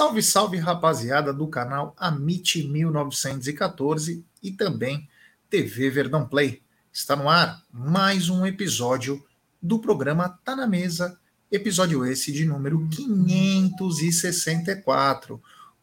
[0.00, 5.06] Salve, salve, rapaziada do canal Amit 1914 e também
[5.50, 6.62] TV Verdão Play.
[6.90, 9.22] Está no ar mais um episódio
[9.60, 11.20] do programa Tá na Mesa,
[11.52, 15.38] episódio esse de número 564.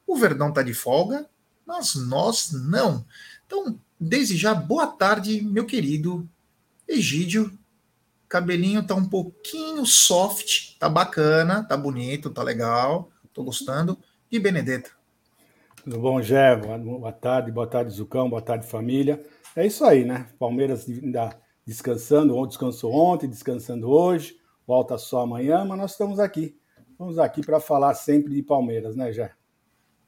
[0.08, 1.30] O Verdão tá de folga,
[1.64, 3.06] mas nós não.
[3.46, 6.28] Então, desde já, boa tarde, meu querido
[6.88, 7.56] Egídio.
[8.28, 14.00] Cabelinho tá um pouquinho soft, tá bacana, tá bonito, tá legal Estou gostando.
[14.30, 14.92] E Benedetta.
[15.84, 16.54] Tudo bom, Gé?
[16.58, 19.26] Boa tarde, boa tarde, Zucão, boa tarde, família.
[19.56, 20.28] É isso aí, né?
[20.38, 21.34] Palmeiras ainda
[21.66, 26.60] descansando, ou descansou ontem, descansando hoje, volta só amanhã, mas nós estamos aqui.
[26.92, 29.32] Estamos aqui para falar sempre de Palmeiras, né, Gé?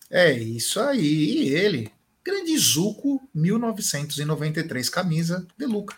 [0.10, 1.00] É isso aí.
[1.00, 1.90] E ele,
[2.22, 5.96] grande Zuco, 1993, camisa de Luca.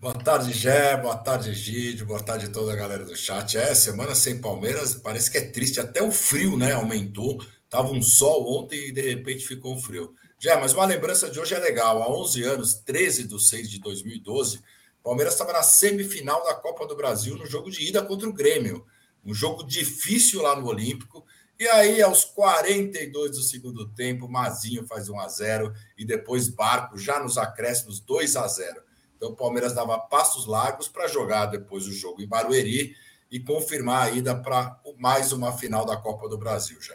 [0.00, 0.96] Boa tarde, Gé.
[0.96, 2.06] Boa tarde, Egídio.
[2.06, 3.58] Boa tarde toda a galera do chat.
[3.58, 5.80] É, semana sem Palmeiras parece que é triste.
[5.80, 6.70] Até o frio, né?
[6.70, 7.44] Aumentou.
[7.68, 10.14] Tava um sol ontem e de repente ficou um frio.
[10.38, 12.00] Gé, mas uma lembrança de hoje é legal.
[12.00, 14.62] Há 11 anos, 13 de 6 de 2012,
[15.02, 18.86] Palmeiras estava na semifinal da Copa do Brasil no jogo de ida contra o Grêmio.
[19.24, 21.26] Um jogo difícil lá no Olímpico.
[21.58, 26.96] E aí, aos 42 do segundo tempo, Mazinho faz 1 a 0 e depois Barco
[26.96, 28.87] já nos acréscimos 2 a 0
[29.18, 32.94] então, o Palmeiras dava passos largos para jogar depois o jogo em Barueri
[33.28, 36.94] e confirmar a ida para mais uma final da Copa do Brasil já.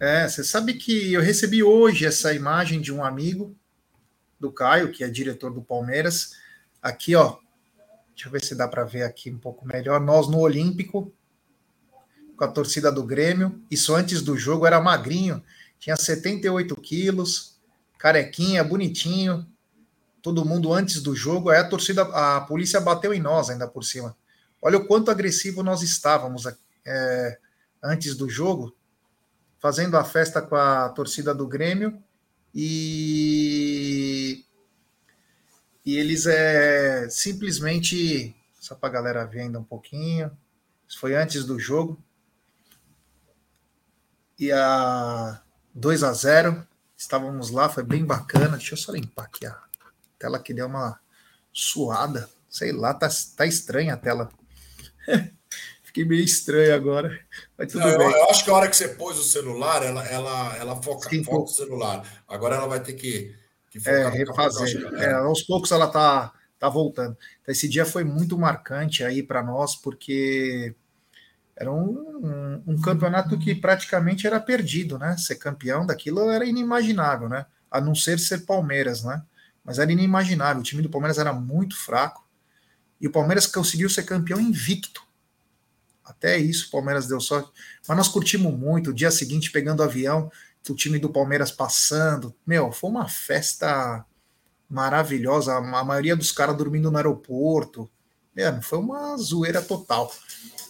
[0.00, 3.56] É, você sabe que eu recebi hoje essa imagem de um amigo
[4.40, 6.32] do Caio, que é diretor do Palmeiras.
[6.82, 7.36] Aqui, ó.
[8.12, 10.00] Deixa eu ver se dá para ver aqui um pouco melhor.
[10.00, 11.14] Nós no Olímpico,
[12.36, 13.62] com a torcida do Grêmio.
[13.70, 15.42] Isso antes do jogo era magrinho,
[15.78, 17.60] tinha 78 quilos,
[17.98, 19.46] carequinha, bonitinho
[20.24, 23.84] todo mundo antes do jogo, aí a torcida, a polícia bateu em nós ainda por
[23.84, 24.16] cima.
[24.60, 26.46] Olha o quanto agressivo nós estávamos
[26.86, 27.38] é,
[27.82, 28.74] antes do jogo,
[29.60, 32.02] fazendo a festa com a torcida do Grêmio
[32.54, 34.42] e
[35.84, 40.30] e eles é simplesmente só para a galera ver ainda um pouquinho.
[40.88, 42.02] Isso foi antes do jogo.
[44.38, 45.42] E a
[45.74, 48.56] 2 a 0 estávamos lá, foi bem bacana.
[48.56, 49.63] Deixa eu só limpar aqui a
[50.24, 50.98] tela que deu uma
[51.52, 52.30] suada.
[52.48, 54.30] Sei lá, tá, tá estranha a tela.
[55.82, 57.20] Fiquei meio estranho agora.
[57.58, 58.10] Mas tudo Não, bem.
[58.10, 61.10] Eu, eu, acho que a hora que você pôs o celular, ela, ela, ela foca,
[61.10, 62.24] Sim, foca o celular.
[62.26, 63.34] Agora ela vai ter que,
[63.70, 64.82] que é, refazer.
[64.94, 67.16] É, aos poucos ela tá, tá voltando.
[67.42, 70.74] Então, esse dia foi muito marcante aí para nós, porque
[71.54, 75.16] era um, um, um, campeonato que praticamente era perdido, né?
[75.16, 77.46] Ser campeão daquilo era inimaginável, né?
[77.70, 79.22] A não ser ser Palmeiras, né?
[79.64, 80.60] Mas era inimaginável.
[80.60, 82.24] O time do Palmeiras era muito fraco
[83.00, 85.02] e o Palmeiras conseguiu ser campeão invicto.
[86.04, 87.50] Até isso o Palmeiras deu sorte.
[87.88, 88.90] Mas nós curtimos muito.
[88.90, 90.30] O dia seguinte, pegando o avião,
[90.68, 92.34] o time do Palmeiras passando.
[92.46, 94.04] Meu, foi uma festa
[94.68, 95.54] maravilhosa.
[95.54, 97.90] A maioria dos caras dormindo no aeroporto.
[98.36, 100.12] Mano, foi uma zoeira total.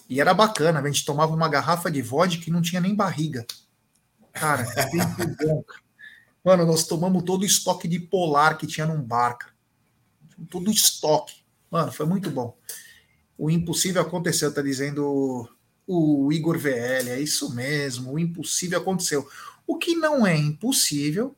[0.09, 3.47] E era bacana, a gente tomava uma garrafa de vodka que não tinha nem barriga.
[4.33, 5.63] Cara, que bom.
[5.63, 5.84] Cara.
[6.45, 9.49] Mano, nós tomamos todo o estoque de polar que tinha num barca.
[10.51, 11.43] Todo o estoque.
[11.71, 12.55] Mano, foi muito bom.
[13.39, 15.49] O impossível aconteceu, tá dizendo
[15.87, 17.09] o Igor VL.
[17.09, 19.27] É isso mesmo, o impossível aconteceu.
[19.67, 21.35] O que não é impossível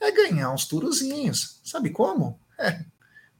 [0.00, 1.60] é ganhar uns turozinhos.
[1.62, 2.40] Sabe como?
[2.58, 2.82] É,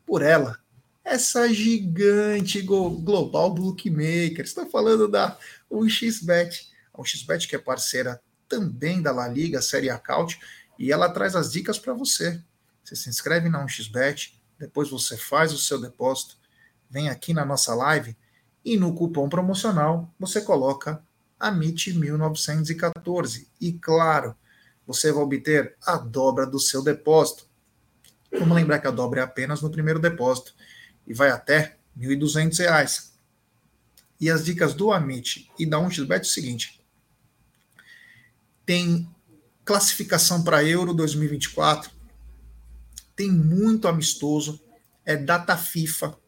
[0.05, 0.59] por ela.
[1.03, 4.45] Essa gigante global bookmaker.
[4.45, 5.39] Estou falando da
[5.73, 6.69] 1xBet.
[6.93, 10.39] A 1xBet que é parceira também da La Liga, Série Acaute
[10.79, 12.41] e ela traz as dicas para você.
[12.85, 16.39] Você se inscreve na 1xBet, depois você faz o seu depósito,
[16.89, 18.17] vem aqui na nossa live
[18.65, 21.03] e no cupom promocional você coloca
[21.41, 23.49] AMIT1914.
[23.61, 24.35] E claro,
[24.87, 27.47] você vai obter a dobra do seu depósito.
[28.33, 30.55] Vamos lembrar que a dobra é apenas no primeiro depósito
[31.07, 33.09] e vai até R$ 1.200.
[34.21, 36.81] E as dicas do Amit e da 1xBet é o seguinte:
[38.67, 39.09] tem
[39.69, 41.91] classificação para Euro 2024.
[43.15, 44.59] Tem muito amistoso,
[45.05, 46.19] é data FIFA.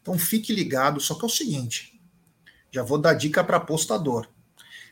[0.00, 2.00] Então fique ligado, só que é o seguinte,
[2.72, 4.26] já vou dar dica para apostador.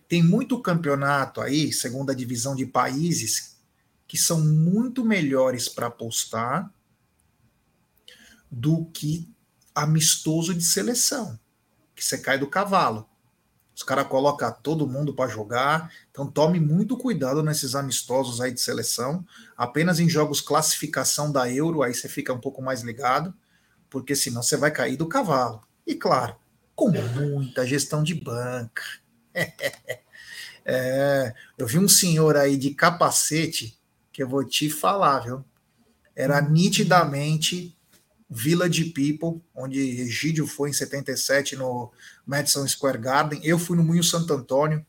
[0.07, 3.57] Tem muito campeonato aí, segunda divisão de países,
[4.07, 6.71] que são muito melhores para apostar
[8.51, 9.27] do que
[9.75, 11.41] amistoso de seleção,
[11.95, 13.09] que você cai do cavalo.
[13.77, 15.93] Os caras colocam todo mundo para jogar.
[16.11, 19.23] Então tome muito cuidado nesses amistosos aí de seleção.
[19.55, 23.35] Apenas em jogos classificação da Euro, aí você fica um pouco mais ligado,
[23.91, 25.61] porque senão você vai cair do cavalo.
[25.87, 26.37] E claro,
[26.75, 28.83] com muita gestão de banca.
[30.69, 33.79] É, eu vi um senhor aí de capacete
[34.13, 35.45] que eu vou te falar, viu?
[36.13, 37.76] Era nitidamente
[38.29, 41.93] Village People, onde Egídio foi em 77 no
[42.25, 43.41] Madison Square Garden.
[43.45, 44.85] Eu fui no Moinho Santo Antônio,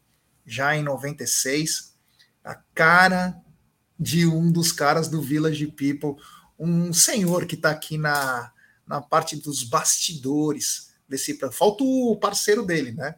[0.45, 1.95] já em 96.
[2.44, 3.39] A cara
[4.00, 6.22] de um dos caras do Village People,
[6.57, 8.51] um senhor que está aqui na,
[8.86, 11.38] na parte dos bastidores desse.
[11.51, 13.16] Falta o parceiro dele, né?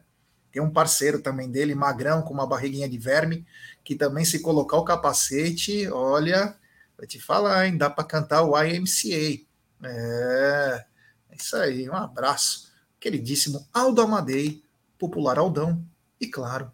[0.52, 3.46] Tem um parceiro também dele, magrão, com uma barriguinha de verme,
[3.84, 6.56] que também, se colocar o capacete, olha,
[6.98, 7.76] vou te falar, hein?
[7.76, 9.46] Dá para cantar o IMCA.
[9.82, 10.84] É,
[11.30, 12.70] é isso aí, um abraço.
[12.98, 14.62] Queridíssimo Aldo Amadei,
[14.98, 15.84] popular Aldão,
[16.20, 16.70] e claro,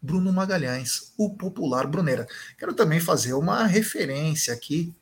[0.00, 2.26] Bruno Magalhães, o popular Brunera.
[2.58, 4.94] Quero também fazer uma referência aqui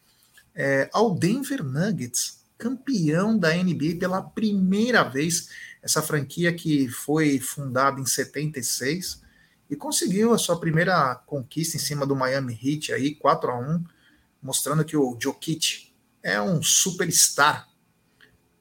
[0.54, 5.48] é, ao Denver Nuggets, campeão da NBA pela primeira vez.
[5.82, 9.22] Essa franquia que foi fundada em 76
[9.68, 13.84] e conseguiu a sua primeira conquista em cima do Miami Heat aí, 4 a 1,
[14.42, 15.85] mostrando que o Jokic
[16.26, 17.68] é um superstar.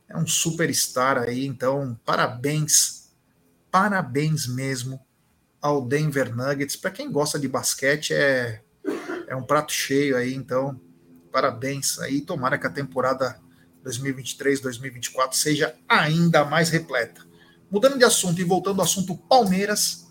[0.08, 3.10] É um superstar aí, então parabéns.
[3.72, 5.04] Parabéns mesmo
[5.60, 6.76] ao Denver Nuggets.
[6.76, 8.62] Para quem gosta de basquete, é,
[9.28, 10.80] é um prato cheio aí, então
[11.32, 12.22] parabéns aí.
[12.22, 13.42] Tomara que a temporada
[13.84, 17.26] 2023-2024 seja ainda mais repleta.
[17.72, 20.06] Mudando de assunto e voltando ao assunto Palmeiras,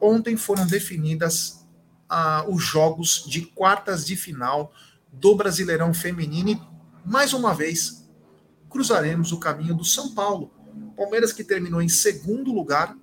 [0.00, 1.62] ontem foram definidas
[2.08, 4.72] ah, os jogos de quartas de final
[5.12, 6.75] do Brasileirão Feminino e,
[7.06, 8.04] mais uma vez,
[8.68, 10.52] cruzaremos o caminho do São Paulo.
[10.96, 12.96] Palmeiras que terminou em segundo lugar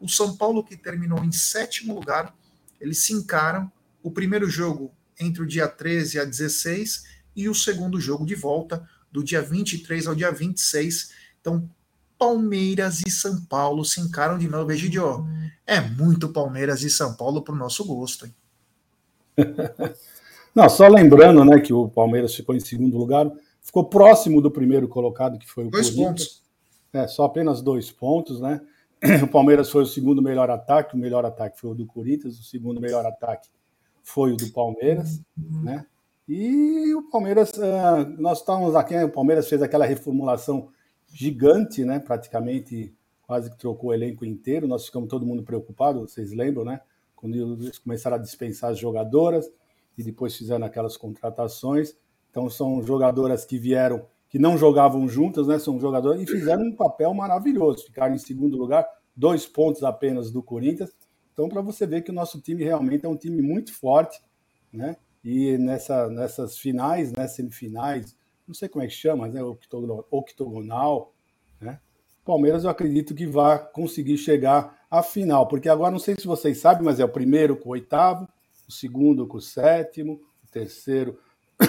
[0.00, 2.32] o São Paulo, que terminou em sétimo lugar,
[2.80, 3.70] eles se encaram.
[4.00, 7.02] O primeiro jogo entre o dia 13 a 16
[7.34, 11.12] e o segundo jogo de volta, do dia 23 ao dia 26.
[11.40, 11.68] Então,
[12.16, 14.70] Palmeiras e São Paulo se encaram de novo.
[14.70, 15.26] Egidio,
[15.66, 18.26] é muito Palmeiras e São Paulo para o nosso gosto.
[18.26, 18.34] Hein?
[20.54, 23.30] Não, só lembrando né, que o Palmeiras ficou em segundo lugar,
[23.68, 26.08] ficou próximo do primeiro colocado, que foi o Dois Corinthians.
[26.08, 26.42] pontos.
[26.90, 28.60] É, só apenas dois pontos, né?
[29.22, 32.42] O Palmeiras foi o segundo melhor ataque, o melhor ataque foi o do Corinthians, o
[32.42, 33.50] segundo melhor ataque
[34.02, 35.86] foi o do Palmeiras, né?
[36.26, 40.70] E o Palmeiras, ah, nós estávamos aqui, o Palmeiras fez aquela reformulação
[41.12, 41.98] gigante, né?
[41.98, 44.66] Praticamente quase que trocou o elenco inteiro.
[44.66, 46.80] Nós ficamos todo mundo preocupado, vocês lembram, né?
[47.14, 49.50] Quando eles começaram a dispensar as jogadoras
[49.96, 51.94] e depois fizeram aquelas contratações.
[52.30, 55.58] Então são jogadoras que vieram que não jogavam juntas, né?
[55.58, 57.86] São jogadores e fizeram um papel maravilhoso.
[57.86, 58.86] Ficaram em segundo lugar,
[59.16, 60.90] dois pontos apenas do Corinthians.
[61.32, 64.20] Então, para você ver que o nosso time realmente é um time muito forte,
[64.72, 64.96] né?
[65.24, 68.16] E nessa, nessas finais, né, semifinais,
[68.46, 69.40] não sei como é que chama, né?
[70.10, 71.14] Octogonal,
[71.60, 71.80] né?
[72.24, 76.58] Palmeiras eu acredito que vai conseguir chegar à final, porque agora não sei se vocês
[76.58, 78.28] sabem, mas é o primeiro com o oitavo,
[78.68, 81.18] o segundo com o sétimo, o terceiro,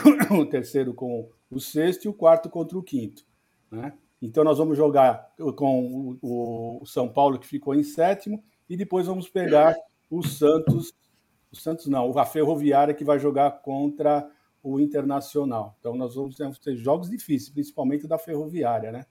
[0.32, 3.24] o terceiro com o sexto e o quarto contra o quinto.
[3.72, 3.94] Né?
[4.22, 9.30] Então nós vamos jogar com o, São Paulo que ficou em sétimo e depois vamos
[9.30, 9.76] pegar
[10.10, 10.94] o Santos,
[11.52, 14.30] o Santos não, a Ferroviária que vai jogar contra
[14.62, 15.76] o Internacional.
[15.80, 19.06] Então nós vamos ter jogos difíceis, principalmente da Ferroviária, né?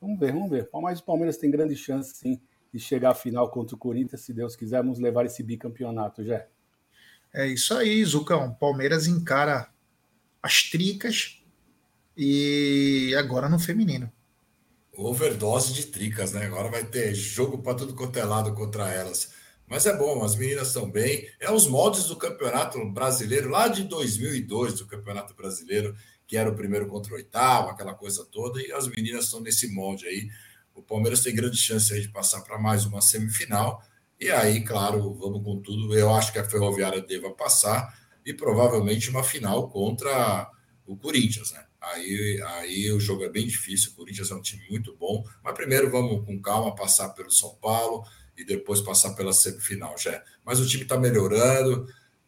[0.00, 0.68] Vamos ver, vamos ver.
[0.72, 2.40] Mas o Palmeiras tem grande chance sim
[2.72, 6.46] de chegar à final contra o Corinthians, se Deus quiser, vamos levar esse bicampeonato, já.
[7.32, 8.54] É isso aí, Zucão.
[8.54, 9.68] Palmeiras encara
[10.42, 11.42] as tricas
[12.16, 14.12] e agora no feminino.
[14.92, 16.46] Overdose de tricas, né?
[16.46, 19.32] Agora vai ter jogo para tudo quanto é lado contra elas.
[19.68, 21.28] Mas é bom, as meninas estão bem.
[21.38, 25.94] É os moldes do Campeonato Brasileiro, lá de 2002, do Campeonato Brasileiro,
[26.26, 29.68] que era o primeiro contra o oitavo, aquela coisa toda, e as meninas estão nesse
[29.72, 30.28] molde aí.
[30.74, 33.82] O Palmeiras tem grande chance aí de passar para mais uma semifinal.
[34.18, 35.94] E aí, claro, vamos com tudo.
[35.94, 37.96] Eu acho que a Ferroviária deva passar
[38.28, 40.50] e provavelmente uma final contra
[40.86, 41.64] o Corinthians, né?
[41.80, 43.92] Aí, aí o jogo é bem difícil.
[43.92, 45.24] O Corinthians é um time muito bom.
[45.42, 48.04] Mas primeiro vamos com calma passar pelo São Paulo
[48.36, 50.22] e depois passar pela semifinal, já.
[50.44, 51.86] Mas o time está melhorando,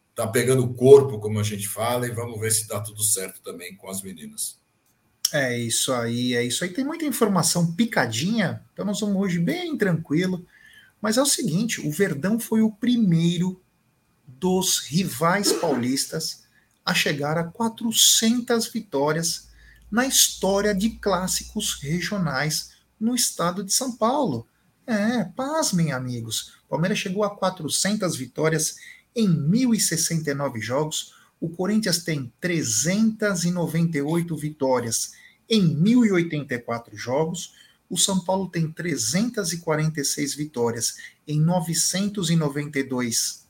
[0.09, 3.39] está pegando o corpo, como a gente fala, e vamos ver se dá tudo certo
[3.43, 4.59] também com as meninas.
[5.31, 6.71] É isso aí, é isso aí.
[6.71, 10.43] Tem muita informação picadinha, então nós vamos hoje bem tranquilo.
[10.99, 13.61] Mas é o seguinte: o Verdão foi o primeiro
[14.39, 16.43] dos rivais paulistas
[16.85, 19.49] a chegar a 400 vitórias
[19.89, 24.47] na história de clássicos regionais no estado de São Paulo.
[24.85, 26.53] É, pasmem, amigos.
[26.65, 28.75] O Palmeiras chegou a 400 vitórias
[29.15, 31.13] em 1.069 jogos.
[31.39, 35.13] O Corinthians tem 398 vitórias
[35.49, 37.53] em 1.084 jogos.
[37.89, 40.95] O São Paulo tem 346 vitórias
[41.27, 43.40] em 992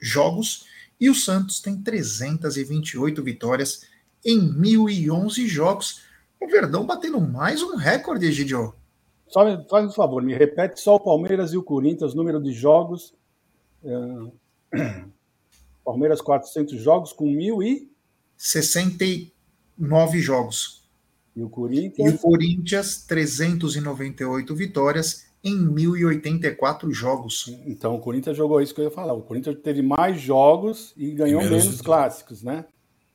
[0.00, 0.66] jogos
[1.00, 3.86] e o Santos tem 328 vitórias
[4.24, 6.02] em 1.011 jogos.
[6.38, 8.74] O Verdão batendo mais um recorde, Egidio.
[9.28, 13.14] Só, faz um favor, me repete só o Palmeiras e o Corinthians, número de jogos.
[13.82, 14.32] Uh,
[15.84, 20.80] Palmeiras 400 jogos com 1.069 jogos.
[21.34, 22.12] E o Corinthians?
[22.12, 27.54] E o Corinthians 398 vitórias em 1.084 jogos.
[27.66, 29.14] Então o Corinthians jogou isso que eu ia falar.
[29.14, 32.66] O Corinthians teve mais jogos e ganhou menos, menos clássicos, né?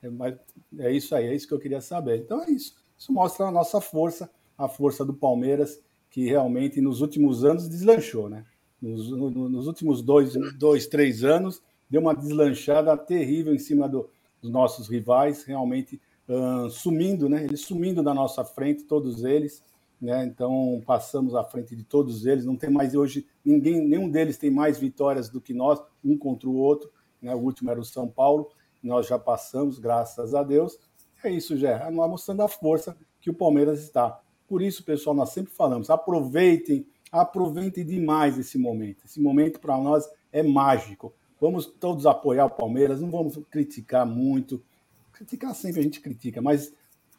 [0.02, 2.18] É, é isso aí, é isso que eu queria saber.
[2.18, 2.76] Então é isso.
[2.98, 5.80] Isso mostra a nossa força, a força do Palmeiras
[6.10, 8.46] que realmente nos últimos anos deslanchou, né?
[8.82, 14.10] Nos, no, nos últimos dois, dois, três anos, deu uma deslanchada terrível em cima do,
[14.42, 17.44] dos nossos rivais, realmente uh, sumindo, né?
[17.44, 19.62] Eles sumindo da nossa frente, todos eles,
[20.02, 20.26] né?
[20.26, 22.46] Então passamos à frente de todos eles.
[22.46, 26.48] Não tem mais hoje ninguém, nenhum deles tem mais vitórias do que nós, um contra
[26.48, 26.92] o outro.
[27.22, 27.34] Né?
[27.34, 28.50] O último era o São Paulo,
[28.84, 30.78] nós já passamos, graças a Deus.
[31.24, 34.22] É isso, Gé, mostrando a força que o Palmeiras está.
[34.48, 39.06] Por isso, pessoal, nós sempre falamos, aproveitem, aproveitem demais esse momento.
[39.06, 41.14] Esse momento para nós é mágico.
[41.42, 44.64] Vamos todos apoiar o Palmeiras, não vamos criticar muito.
[45.12, 46.74] Criticar sempre a gente critica, mas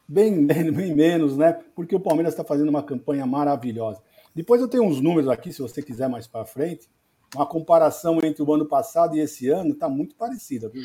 [0.07, 1.53] bem, bem, menos, né?
[1.75, 4.01] Porque o Palmeiras está fazendo uma campanha maravilhosa.
[4.33, 6.87] Depois eu tenho uns números aqui, se você quiser mais para frente.
[7.35, 10.83] Uma comparação entre o ano passado e esse ano está muito parecida, viu,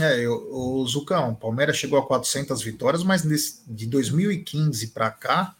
[0.00, 3.22] é, eu, o Zucão, o Palmeiras chegou a 400 vitórias, mas
[3.66, 5.54] de 2015 para cá,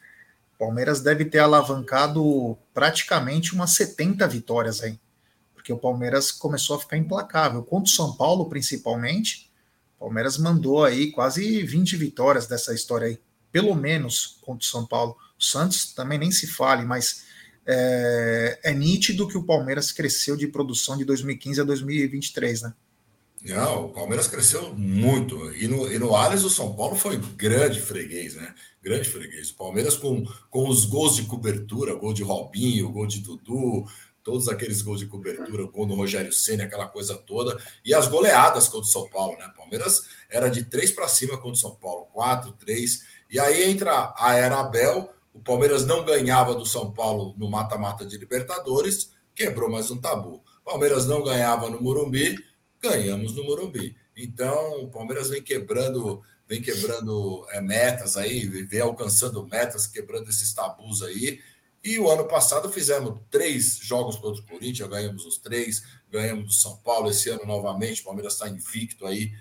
[0.54, 4.98] o Palmeiras deve ter alavancado praticamente umas 70 vitórias aí.
[5.54, 7.62] Porque o Palmeiras começou a ficar implacável.
[7.62, 9.43] Contra o São Paulo, principalmente,
[10.04, 13.18] Palmeiras mandou aí quase 20 vitórias dessa história aí.
[13.50, 15.16] Pelo menos contra o São Paulo.
[15.38, 17.25] O Santos também nem se fale, mas
[17.66, 22.75] é, é nítido que o Palmeiras cresceu de produção de 2015 a 2023, né?
[23.42, 25.50] Não, o Palmeiras cresceu muito.
[25.54, 28.54] E no, e no Allianz, o São Paulo foi grande freguês, né?
[28.82, 29.50] Grande freguês.
[29.50, 33.87] O Palmeiras com, com os gols de cobertura, gol de Robinho, gol de Dudu,
[34.24, 37.56] todos aqueles gols de cobertura, gol do Rogério Senna, aquela coisa toda.
[37.84, 39.46] E as goleadas contra o São Paulo, né?
[39.46, 43.04] O Palmeiras era de três para cima contra o São Paulo, quatro, três.
[43.30, 48.06] E aí entra a Era Abel, o Palmeiras não ganhava do São Paulo no mata-mata
[48.06, 50.42] de Libertadores, quebrou mais um tabu.
[50.62, 52.36] O Palmeiras não ganhava no Morumbi
[52.84, 53.96] ganhamos no Morumbi.
[54.16, 60.52] Então, o Palmeiras vem quebrando, vem quebrando é, metas aí, vem alcançando metas, quebrando esses
[60.52, 61.40] tabus aí.
[61.84, 66.52] E o ano passado fizemos três jogos contra o Corinthians, ganhamos os três, ganhamos do
[66.52, 68.00] São Paulo esse ano novamente.
[68.00, 69.32] O Palmeiras está invicto aí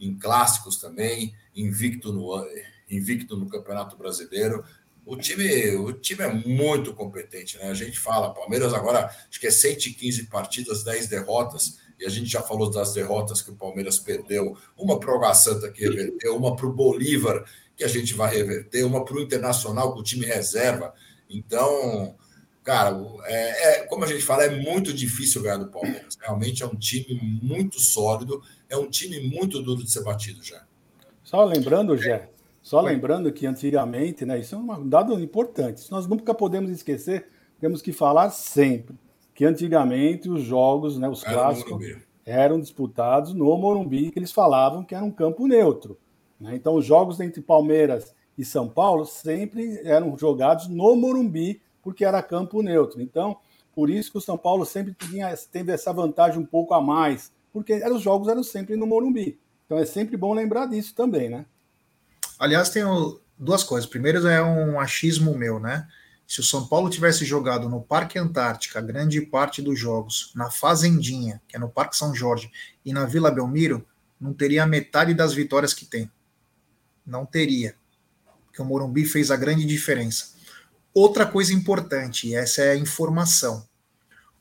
[0.00, 2.44] em clássicos também, invicto no,
[2.90, 4.64] invicto no Campeonato Brasileiro.
[5.06, 7.70] O time, o time é muito competente, né?
[7.70, 12.30] A gente fala, Palmeiras agora acho que é 115 partidas, 10 derrotas e a gente
[12.30, 16.36] já falou das derrotas que o Palmeiras perdeu, uma para o Água Santa que reverteu,
[16.36, 17.44] uma para o Bolívar
[17.76, 20.92] que a gente vai reverter, uma para o Internacional com o time reserva.
[21.32, 22.14] Então,
[22.62, 26.16] cara, é, é, como a gente fala, é muito difícil ganhar do Palmeiras.
[26.20, 30.64] Realmente é um time muito sólido, é um time muito duro de ser batido já.
[31.22, 32.28] Só lembrando, Jé,
[32.62, 37.28] só lembrando que antigamente, né, isso é um dado importante, isso nós nunca podemos esquecer,
[37.60, 38.96] temos que falar sempre
[39.34, 44.94] que antigamente os jogos, né, os clássicos, eram disputados no Morumbi, que eles falavam que
[44.94, 45.98] era um campo neutro.
[46.38, 46.54] Né?
[46.54, 52.20] Então, os jogos entre Palmeiras e São Paulo sempre eram jogados no Morumbi, porque era
[52.20, 53.00] campo neutro.
[53.00, 53.36] Então,
[53.72, 57.30] por isso que o São Paulo sempre tinha, teve essa vantagem um pouco a mais,
[57.52, 59.38] porque os jogos eram sempre no Morumbi.
[59.64, 61.46] Então, é sempre bom lembrar disso também, né?
[62.36, 62.82] Aliás, tem
[63.38, 63.88] duas coisas.
[63.88, 65.86] Primeiro é um achismo meu, né?
[66.26, 71.40] Se o São Paulo tivesse jogado no Parque Antártica grande parte dos jogos, na Fazendinha,
[71.46, 72.50] que é no Parque São Jorge,
[72.84, 73.86] e na Vila Belmiro,
[74.20, 76.10] não teria metade das vitórias que tem.
[77.06, 77.80] Não teria.
[78.52, 80.34] Porque o Morumbi fez a grande diferença.
[80.92, 83.66] Outra coisa importante, essa é a informação.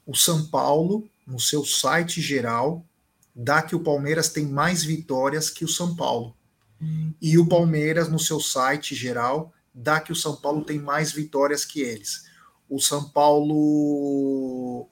[0.05, 2.85] O São Paulo, no seu site geral,
[3.33, 6.35] dá que o Palmeiras tem mais vitórias que o São Paulo.
[6.81, 7.13] Hum.
[7.21, 11.63] E o Palmeiras, no seu site geral, dá que o São Paulo tem mais vitórias
[11.63, 12.25] que eles.
[12.69, 14.89] O São Paulo.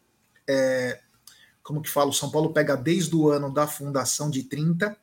[0.47, 1.01] É,
[1.61, 2.09] como que fala?
[2.09, 4.95] O São Paulo pega desde o ano da fundação de 30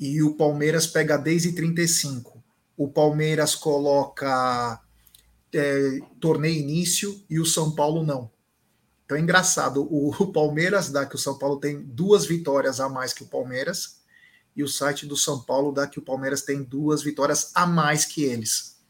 [0.00, 2.31] e o Palmeiras pega desde 35.
[2.76, 4.80] O Palmeiras coloca
[5.52, 8.30] é, torneio início e o São Paulo não.
[9.04, 9.86] Então é engraçado.
[9.90, 13.28] O, o Palmeiras dá que o São Paulo tem duas vitórias a mais que o
[13.28, 14.00] Palmeiras
[14.54, 18.04] e o site do São Paulo dá que o Palmeiras tem duas vitórias a mais
[18.04, 18.80] que eles.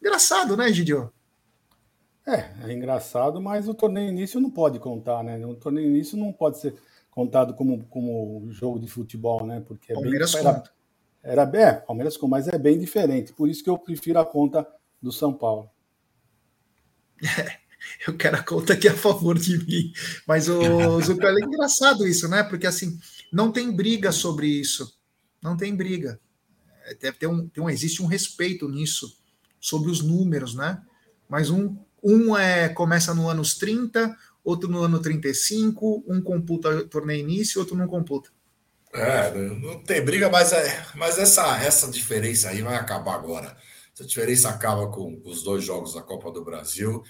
[0.00, 1.12] Engraçado, né, Gidio?
[2.26, 5.44] É, é engraçado, mas o torneio início não pode contar, né?
[5.46, 6.74] O torneio início não pode ser.
[7.10, 9.62] contado como, como jogo de futebol, né?
[9.66, 10.70] Porque é Palmeiras bem, conta.
[11.26, 13.32] Era, é, Palmeiras conta, mas é bem diferente.
[13.32, 14.64] Por isso que eu prefiro a conta
[15.02, 15.68] do São Paulo.
[18.06, 19.92] eu quero a conta aqui a favor de mim.
[20.24, 20.60] Mas o
[21.02, 22.44] Zucca, é engraçado isso, né?
[22.44, 22.96] Porque assim,
[23.32, 24.96] não tem briga sobre isso.
[25.42, 26.20] Não tem briga.
[26.84, 29.18] É, deve ter um, tem um, existe um respeito nisso,
[29.60, 30.80] sobre os números, né?
[31.28, 37.18] Mas um, um é, começa no anos 30, outro no ano 35, um computa torneio
[37.18, 38.30] início, outro não computa.
[38.96, 43.56] É, não tem briga, mas, é, mas essa, essa diferença aí vai acabar agora.
[43.92, 47.02] Essa diferença acaba com os dois jogos da Copa do Brasil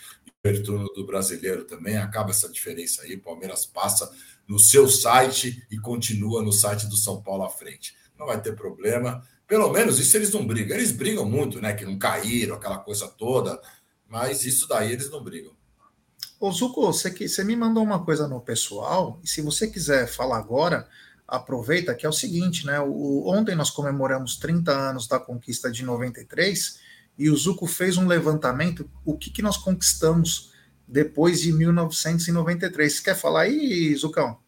[0.45, 1.97] e o turno do brasileiro também.
[1.97, 3.17] Acaba essa diferença aí.
[3.17, 4.11] Palmeiras passa
[4.47, 7.97] no seu site e continua no site do São Paulo à frente.
[8.19, 9.27] Não vai ter problema.
[9.47, 10.77] Pelo menos isso eles não brigam.
[10.77, 11.73] Eles brigam muito, né?
[11.73, 13.61] Que não caíram, aquela coisa toda.
[14.09, 15.57] Mas isso daí eles não brigam.
[16.39, 20.37] Ô, Zuko, você, você me mandou uma coisa no pessoal, e se você quiser falar
[20.37, 20.87] agora,
[21.27, 22.81] aproveita que é o seguinte, né?
[22.81, 26.79] O, ontem nós comemoramos 30 anos da conquista de 93
[27.19, 30.53] e o Zuko fez um levantamento, o que, que nós conquistamos
[30.87, 32.93] depois de 1993.
[32.93, 34.39] Você quer falar aí, Zucão?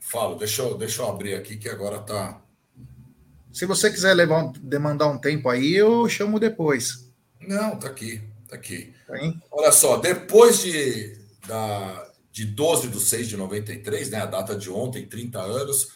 [0.00, 2.40] Falo, deixa eu, deixa eu abrir aqui que agora tá.
[3.52, 7.10] Se você quiser levar, demandar um tempo aí, eu chamo depois.
[7.40, 8.92] Não, tá aqui, tá aqui.
[9.06, 9.14] Tá
[9.52, 14.70] Olha só, depois de, da, de 12 de 6 de 93, né, a data de
[14.70, 15.92] ontem, 30 anos,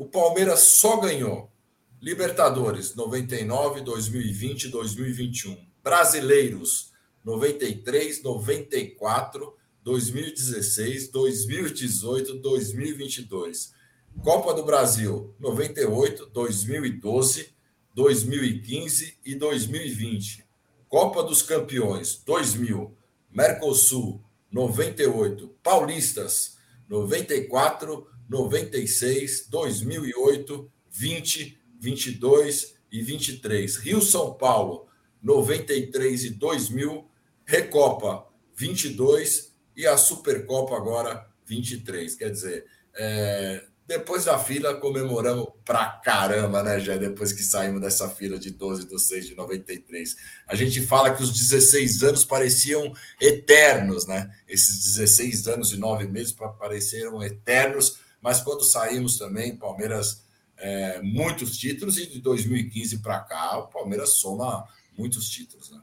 [0.00, 1.52] o Palmeiras só ganhou
[2.00, 5.58] Libertadores 99, 2020 e 2021.
[5.84, 6.90] Brasileiros
[7.22, 13.74] 93, 94, 2016, 2018, 2022.
[14.22, 17.50] Copa do Brasil 98, 2012,
[17.94, 20.46] 2015 e 2020.
[20.88, 22.96] Copa dos Campeões 2000,
[23.30, 26.56] Mercosul 98, Paulistas
[26.88, 33.76] 94, 96, 2008, 20, 22 e 23.
[33.78, 34.86] Rio São Paulo
[35.20, 37.10] 93 e 2000,
[37.44, 42.14] Recopa 22 e a Supercopa agora 23.
[42.14, 48.08] Quer dizer, é, depois da fila, comemoramos pra caramba, né, já Depois que saímos dessa
[48.08, 50.16] fila de 12 de 6 de 93.
[50.46, 54.30] A gente fala que os 16 anos pareciam eternos, né?
[54.46, 60.22] Esses 16 anos e 9 meses pareceram eternos, mas quando saímos também, Palmeiras,
[60.56, 65.80] é, muitos títulos, e de 2015 para cá, o Palmeiras soma muitos títulos, né?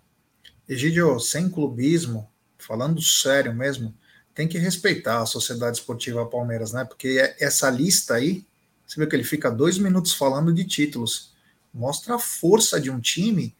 [0.70, 3.94] Egidio, sem clubismo, falando sério mesmo,
[4.36, 6.86] tem que respeitar a Sociedade Esportiva Palmeiras, né?
[6.86, 8.46] Porque é, essa lista aí,
[8.86, 11.34] você vê que ele fica dois minutos falando de títulos.
[11.74, 13.56] Mostra a força de um time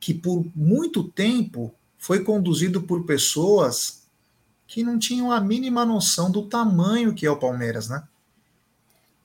[0.00, 4.04] que por muito tempo foi conduzido por pessoas
[4.66, 8.02] que não tinham a mínima noção do tamanho que é o Palmeiras, né?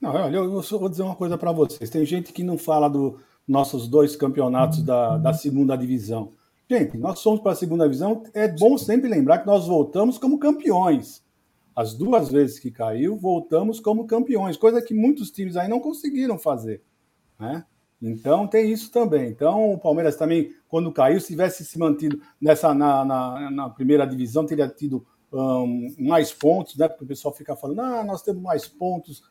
[0.02, 1.90] Não, olha, eu vou dizer uma coisa para vocês.
[1.90, 6.34] Tem gente que não fala dos nossos dois campeonatos da, da segunda divisão.
[6.70, 8.24] Gente, nós somos para a segunda divisão.
[8.34, 11.24] É bom sempre lembrar que nós voltamos como campeões.
[11.76, 16.38] As duas vezes que caiu, voltamos como campeões, coisa que muitos times aí não conseguiram
[16.38, 16.82] fazer.
[17.40, 17.66] Né?
[18.02, 19.30] Então tem isso também.
[19.30, 24.06] Então o Palmeiras também, quando caiu, se tivesse se mantido nessa na, na, na primeira
[24.06, 26.88] divisão, teria tido um, mais pontos, né?
[26.88, 29.22] Porque o pessoal fica falando, ah, nós temos mais pontos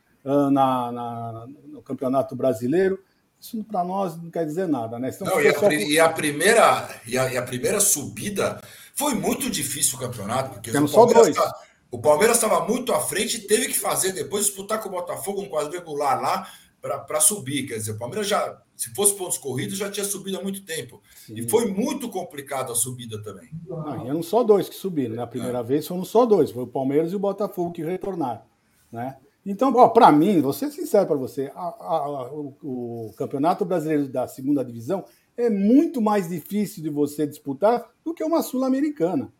[0.51, 3.03] na, na, no Campeonato Brasileiro.
[3.41, 5.11] Isso para nós não quer dizer nada, né?
[5.21, 8.61] Não, e, a, e, a, primeira, e a, e, a, primeira subida
[8.95, 11.55] foi muito difícil o campeonato, porque Temos o Palmeiras, tá,
[11.91, 15.41] o Palmeiras estava muito à frente e teve que fazer depois disputar com o Botafogo
[15.41, 16.49] um quadrangular lá
[16.81, 17.67] para subir.
[17.69, 21.01] Quer dizer, o Palmeiras já, se fosse pontos corridos, já tinha subido há muito tempo.
[21.27, 21.35] Sim.
[21.37, 23.49] E foi muito complicado a subida também.
[23.67, 25.15] Não, e eram só dois que subiram.
[25.15, 25.31] Na né?
[25.31, 25.63] primeira é.
[25.63, 28.43] vez foram só dois, foi o Palmeiras e o Botafogo que retornaram.
[28.91, 29.17] Né?
[29.51, 34.29] Então, para mim, vou ser sincero para você, a, a, o, o, Campeonato Brasileiro da
[34.29, 35.07] Segunda Divisão
[35.39, 39.33] é muito mais difícil de você disputar do que uma Sul-Americana.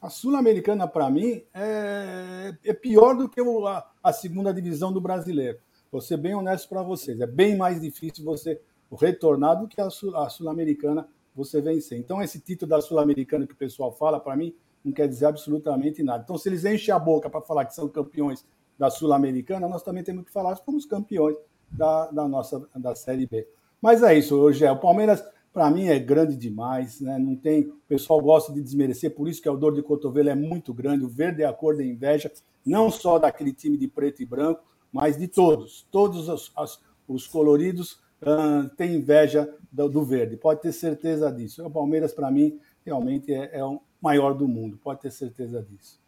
[0.00, 5.58] A Sul-Americana, para mim, é, é, pior do que a, a, segunda divisão do brasileiro.
[5.90, 7.20] Vou ser bem honesto para vocês.
[7.20, 8.60] É bem mais difícil você
[8.96, 11.98] retornar do que a Sul-Americana você vencer.
[11.98, 16.00] Então, esse título da Sul-Americana que o pessoal fala, para mim, não quer dizer absolutamente
[16.00, 16.22] nada.
[16.22, 18.46] Então, se eles enchem a boca para falar que são campeões
[18.78, 21.36] da Sul-Americana, nós também temos que falar que fomos campeões
[21.70, 23.46] da, da nossa da Série B.
[23.80, 27.18] Mas é isso, hoje é o Palmeiras para mim é grande demais, né?
[27.18, 30.34] Não tem, o pessoal gosta de desmerecer, por isso que a dor de cotovelo é
[30.34, 31.04] muito grande.
[31.04, 32.30] O verde é a cor da inveja,
[32.64, 34.62] não só daquele time de preto e branco,
[34.92, 35.86] mas de todos.
[35.90, 40.36] Todos os, os, os coloridos uh, têm inveja do, do, verde.
[40.36, 41.66] Pode ter certeza disso.
[41.66, 44.78] O Palmeiras para mim realmente é, é o maior do mundo.
[44.78, 45.98] Pode ter certeza disso.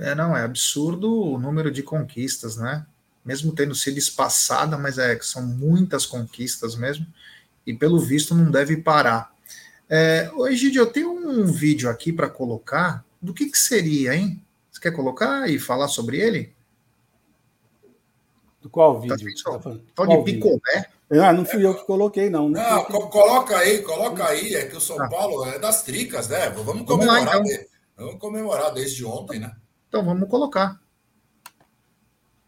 [0.00, 2.86] É, não, é absurdo o número de conquistas, né?
[3.24, 7.06] mesmo tendo sido espaçada, mas é que são muitas conquistas mesmo,
[7.66, 9.32] e pelo visto não deve parar.
[9.88, 14.42] É, hoje eu tenho um vídeo aqui para colocar do que, que seria, hein?
[14.70, 16.54] Você quer colocar e falar sobre ele?
[18.62, 19.26] Do qual vídeo?
[19.44, 20.86] Tá, tá Tal de picolé.
[21.10, 22.48] Ah, não fui eu que coloquei, não.
[22.48, 24.54] Não, não coloca aí, coloca aí.
[24.54, 25.08] É que o São tá.
[25.08, 26.50] Paulo é das tricas, né?
[26.50, 27.24] Vamos comemorar.
[27.24, 27.66] Vamos, lá, então.
[27.96, 29.52] vamos comemorar desde ontem, né?
[29.90, 30.76] Então vamos colocar.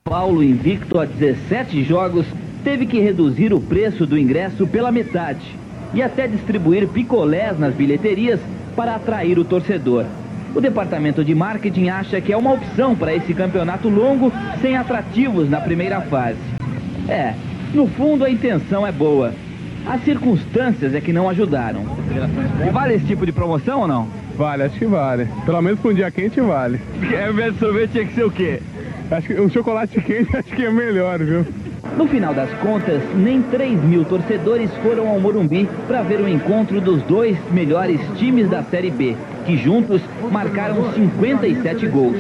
[0.05, 2.25] Paulo, invicto a 17 jogos,
[2.63, 5.59] teve que reduzir o preço do ingresso pela metade
[5.93, 8.39] e até distribuir picolés nas bilheterias
[8.77, 10.07] para atrair o torcedor.
[10.55, 15.51] O departamento de marketing acha que é uma opção para esse campeonato longo sem atrativos
[15.51, 16.39] na primeira fase.
[17.09, 17.35] É,
[17.75, 19.35] no fundo a intenção é boa.
[19.85, 21.83] As circunstâncias é que não ajudaram.
[22.73, 24.22] Vale esse tipo de promoção ou não?
[24.37, 25.29] Vale, acho que vale.
[25.45, 26.79] Pelo menos para um dia quente vale.
[26.79, 28.63] De sorvete tinha que ser o quê?
[29.11, 31.47] Acho que um chocolate quente acho que é melhor, viu?
[31.97, 36.81] No final das contas, nem 3 mil torcedores foram ao Morumbi para ver o encontro
[36.81, 42.17] dos dois melhores times da Série B, que juntos marcaram 57 gols.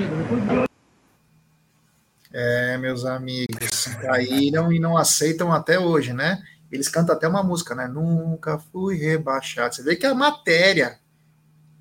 [2.35, 6.39] É, meus amigos, caíram e não aceitam até hoje, né?
[6.71, 7.87] Eles cantam até uma música, né?
[7.87, 9.75] Nunca fui rebaixado.
[9.75, 10.99] Você vê que a matéria,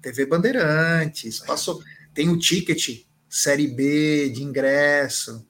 [0.01, 1.79] TV Bandeirantes, passou.
[2.13, 5.45] Tem o ticket, Série B, de ingresso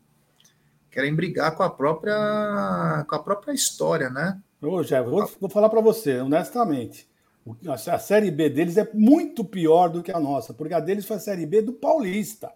[0.91, 4.39] querem brigar com a própria com a própria história, né?
[4.61, 7.09] Ô, Jeff, vou, vou falar para você, honestamente.
[7.67, 11.17] A Série B deles é muito pior do que a nossa, porque a deles foi
[11.17, 12.51] a Série B do Paulista.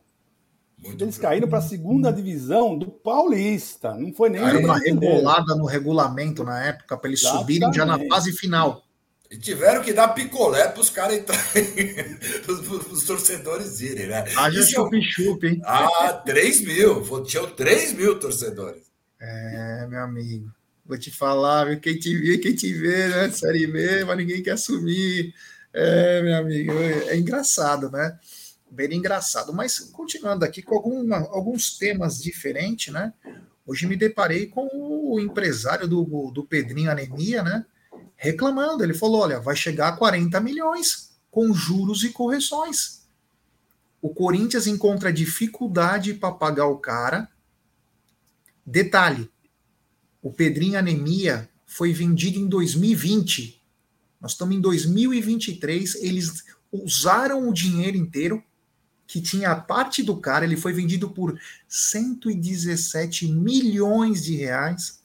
[0.78, 3.96] Muito eles caíram para a segunda divisão do Paulista.
[3.96, 4.44] Não foi nem.
[4.44, 7.42] Era uma regulada no regulamento na época, para eles Exatamente.
[7.42, 8.84] subirem já na fase final.
[9.36, 12.18] E tiveram que dar picolé para os caras entrarem,
[12.90, 14.24] os torcedores irem, né?
[14.38, 15.62] Ah, já chup-chup, hein?
[15.66, 17.24] Ah, 3 mil.
[17.26, 18.84] Tinham 3 mil torcedores.
[19.20, 20.50] É, meu amigo.
[20.86, 21.82] Vou te falar, viu?
[21.82, 23.30] Quem te vê, quem te vê, né?
[23.30, 25.34] Série B, mas ninguém quer assumir.
[25.74, 28.18] É, meu amigo, é engraçado, né?
[28.72, 29.52] Bem engraçado.
[29.52, 33.12] Mas continuando aqui com alguma, alguns temas diferentes, né?
[33.68, 37.66] Hoje me deparei com o empresário do, do Pedrinho Anemia, né?
[38.26, 38.84] Reclamando.
[38.84, 43.06] Ele falou: olha, vai chegar a 40 milhões com juros e correções.
[44.02, 47.30] O Corinthians encontra dificuldade para pagar o cara.
[48.66, 49.30] Detalhe:
[50.22, 53.62] o Pedrinho Anemia foi vendido em 2020.
[54.20, 55.96] Nós estamos em 2023.
[55.96, 58.44] Eles usaram o dinheiro inteiro
[59.08, 60.46] que tinha a parte do cara.
[60.46, 65.05] Ele foi vendido por 117 milhões de reais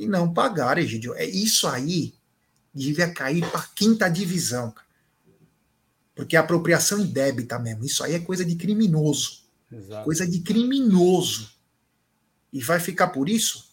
[0.00, 1.14] e não pagaram, Egidio.
[1.14, 2.14] É isso aí
[2.72, 4.72] devia cair para quinta divisão,
[6.14, 7.84] porque é apropriação indébita mesmo.
[7.84, 10.04] Isso aí é coisa de criminoso, Exato.
[10.04, 11.50] coisa de criminoso.
[12.52, 13.68] E vai ficar por isso?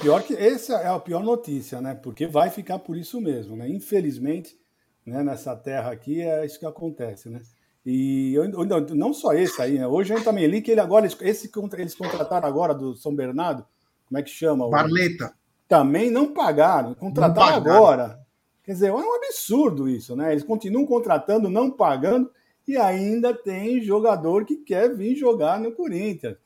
[0.00, 1.94] Pior que essa é a pior notícia, né?
[1.94, 3.68] Porque vai ficar por isso mesmo, né?
[3.68, 4.58] Infelizmente,
[5.04, 7.40] né, nessa terra aqui é isso que acontece, né?
[7.84, 8.48] E eu,
[8.94, 9.86] não só esse aí, né?
[9.86, 13.64] Hoje eu também li que ele agora esse eles contrataram agora do São Bernardo
[14.08, 14.68] como é que chama?
[14.68, 15.34] Barleta.
[15.68, 17.76] Também não pagaram, contrataram não pagaram.
[17.76, 18.20] agora.
[18.64, 20.32] Quer dizer, é um absurdo isso, né?
[20.32, 22.30] Eles continuam contratando, não pagando,
[22.66, 26.36] e ainda tem jogador que quer vir jogar no Corinthians.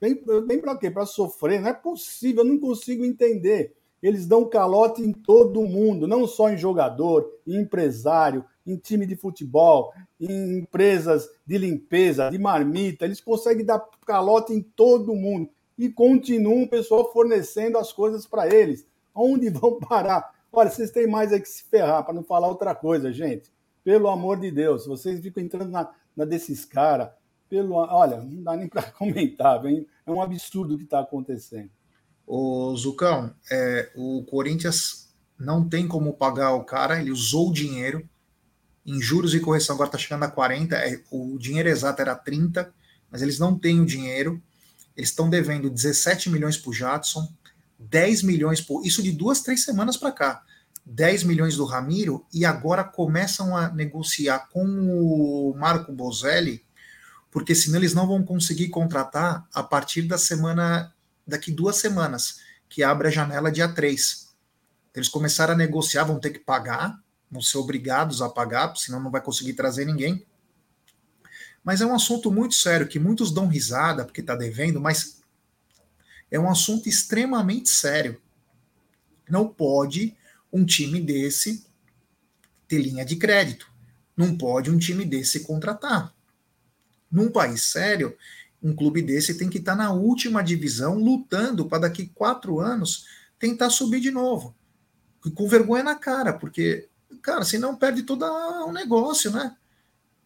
[0.00, 0.90] Vem, vem para quê?
[0.90, 1.60] Para sofrer?
[1.60, 3.74] Não é possível, eu não consigo entender.
[4.02, 9.14] Eles dão calote em todo mundo, não só em jogador, em empresário, em time de
[9.14, 13.04] futebol, em empresas de limpeza, de marmita.
[13.04, 18.52] Eles conseguem dar calote em todo mundo e continuam o pessoal fornecendo as coisas para
[18.52, 18.86] eles.
[19.14, 20.32] Onde vão parar?
[20.52, 23.50] Olha, vocês têm mais é que se ferrar, para não falar outra coisa, gente.
[23.82, 27.08] Pelo amor de Deus, vocês ficam entrando na, na desses caras.
[27.48, 31.70] Pelo, olha, não dá nem para comentar, é um absurdo o que está acontecendo.
[32.26, 38.08] O Zucão, é, o Corinthians não tem como pagar o cara, ele usou o dinheiro
[38.84, 42.72] em juros e correção, agora está chegando a 40, é, o dinheiro exato era 30,
[43.10, 44.42] mas eles não têm o dinheiro.
[44.96, 47.32] Eles estão devendo 17 milhões para o Jadson,
[47.78, 48.84] 10 milhões por.
[48.86, 50.42] Isso de duas, três semanas para cá.
[50.84, 56.64] 10 milhões do Ramiro e agora começam a negociar com o Marco Bozelli,
[57.30, 60.92] porque senão eles não vão conseguir contratar a partir da semana,
[61.26, 64.32] daqui duas semanas, que abre a janela dia 3.
[64.94, 66.98] Eles começaram a negociar, vão ter que pagar,
[67.30, 70.26] vão ser obrigados a pagar, senão não vai conseguir trazer ninguém.
[71.64, 75.22] Mas é um assunto muito sério, que muitos dão risada porque está devendo, mas
[76.30, 78.20] é um assunto extremamente sério.
[79.28, 80.16] Não pode
[80.52, 81.64] um time desse
[82.66, 83.70] ter linha de crédito.
[84.16, 86.12] Não pode um time desse contratar.
[87.10, 88.16] Num país sério,
[88.62, 93.06] um clube desse tem que estar tá na última divisão, lutando para daqui quatro anos
[93.38, 94.54] tentar subir de novo.
[95.34, 96.88] Com vergonha na cara, porque,
[97.20, 99.56] cara, senão perde todo o negócio, né?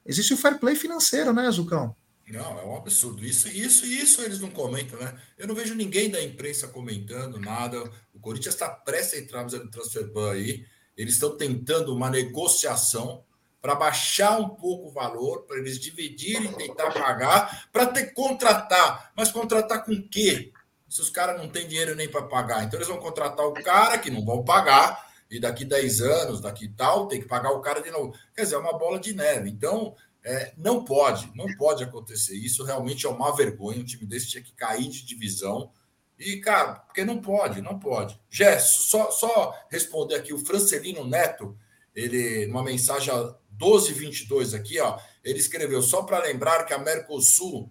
[0.07, 1.95] Existe o fair play financeiro, né, Zucão?
[2.29, 3.25] Não, é um absurdo.
[3.25, 5.17] Isso, isso, isso eles não comentam, né?
[5.39, 7.83] Eu não vejo ninguém da imprensa comentando nada.
[8.13, 10.67] O Corinthians está prestes a entrar no transfer ban aí.
[10.97, 13.25] Eles estão tentando uma negociação
[13.61, 19.13] para baixar um pouco o valor, para eles dividirem, tentar pagar, para ter contratar.
[19.17, 20.53] Mas contratar com quê?
[20.89, 22.65] Se os caras não têm dinheiro nem para pagar.
[22.65, 26.69] Então eles vão contratar o cara que não vão pagar, e daqui 10 anos, daqui
[26.69, 28.15] tal, tem que pagar o cara de novo.
[28.35, 29.51] Quer dizer, é uma bola de neve.
[29.51, 32.37] Então, é, não pode, não pode acontecer.
[32.37, 33.81] Isso realmente é uma vergonha.
[33.81, 35.71] Um time desse tinha que cair de divisão.
[36.19, 38.19] E, cara, porque não pode, não pode.
[38.31, 41.57] Gesso, só, só responder aqui, o Francelino Neto,
[41.95, 43.13] ele, numa mensagem
[43.51, 47.71] 1222 aqui, ó, ele escreveu só para lembrar que a Mercosul,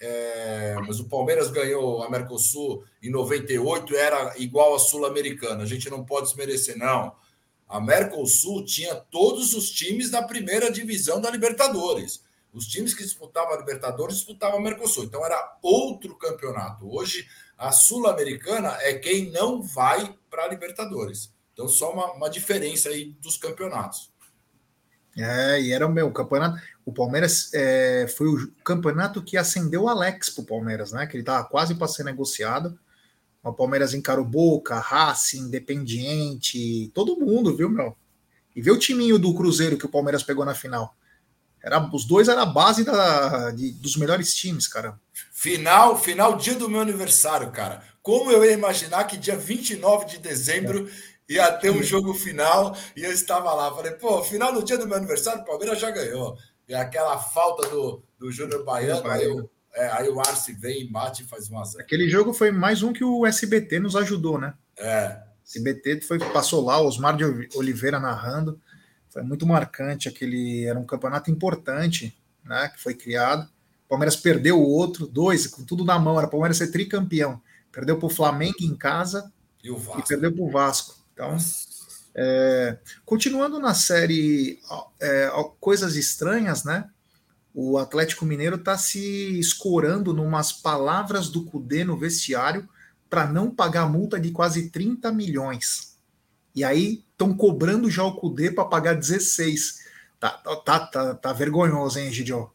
[0.00, 5.62] é, mas o Palmeiras ganhou a Mercosul em 98, era igual à Sul-Americana.
[5.62, 7.14] A gente não pode desmerecer, não.
[7.68, 12.22] A Mercosul tinha todos os times da primeira divisão da Libertadores.
[12.52, 15.04] Os times que disputavam a Libertadores disputavam a Mercosul.
[15.04, 16.88] Então era outro campeonato.
[16.90, 21.32] Hoje, a Sul-Americana é quem não vai para a Libertadores.
[21.52, 24.12] Então, só uma, uma diferença aí dos campeonatos.
[25.18, 26.62] É, e era o meu campeonato.
[26.84, 31.06] O Palmeiras é, foi o campeonato que acendeu o Alex para o Palmeiras, né?
[31.06, 32.78] Que ele estava quase para ser negociado.
[33.42, 37.96] O Palmeiras encarou Boca, Racing, Independiente, todo mundo, viu, meu?
[38.54, 40.94] E vê o timinho do Cruzeiro que o Palmeiras pegou na final.
[41.62, 44.98] Era, os dois eram a base da, de, dos melhores times, cara.
[45.32, 47.82] Final, final dia do meu aniversário, cara.
[48.02, 50.92] Como eu ia imaginar que dia 29 de dezembro é
[51.28, 53.74] ia ter um jogo final e eu estava lá.
[53.74, 56.36] Falei, pô, final no dia do meu aniversário, o Palmeiras já ganhou.
[56.68, 61.22] E aquela falta do, do Júnior Baiano, aí, o, é, aí o Arce vem, bate
[61.22, 61.82] e faz uma zero.
[61.82, 64.54] Aquele jogo foi mais um que o SBT nos ajudou, né?
[64.76, 65.22] É.
[65.44, 67.24] SBT foi, passou lá, Osmar de
[67.56, 68.60] Oliveira narrando.
[69.08, 70.66] Foi muito marcante aquele.
[70.66, 72.68] Era um campeonato importante, né?
[72.68, 73.48] Que foi criado.
[73.86, 76.18] O Palmeiras perdeu o outro, dois, com tudo na mão.
[76.18, 77.40] Era o Palmeiras ser tricampeão.
[77.72, 79.32] Perdeu para o Flamengo em casa
[79.64, 80.97] e, e perdeu para o Vasco.
[81.18, 81.36] Então,
[82.14, 84.60] é, continuando na série
[85.00, 85.28] é,
[85.58, 86.88] Coisas Estranhas, né?
[87.52, 92.68] O Atlético Mineiro está se escorando numas palavras do Cudê no vestiário
[93.10, 95.98] para não pagar multa de quase 30 milhões.
[96.54, 99.88] E aí estão cobrando já o Cudê para pagar 16.
[100.20, 100.30] Tá,
[100.64, 102.52] tá, tá, tá vergonhoso, hein, Gidio?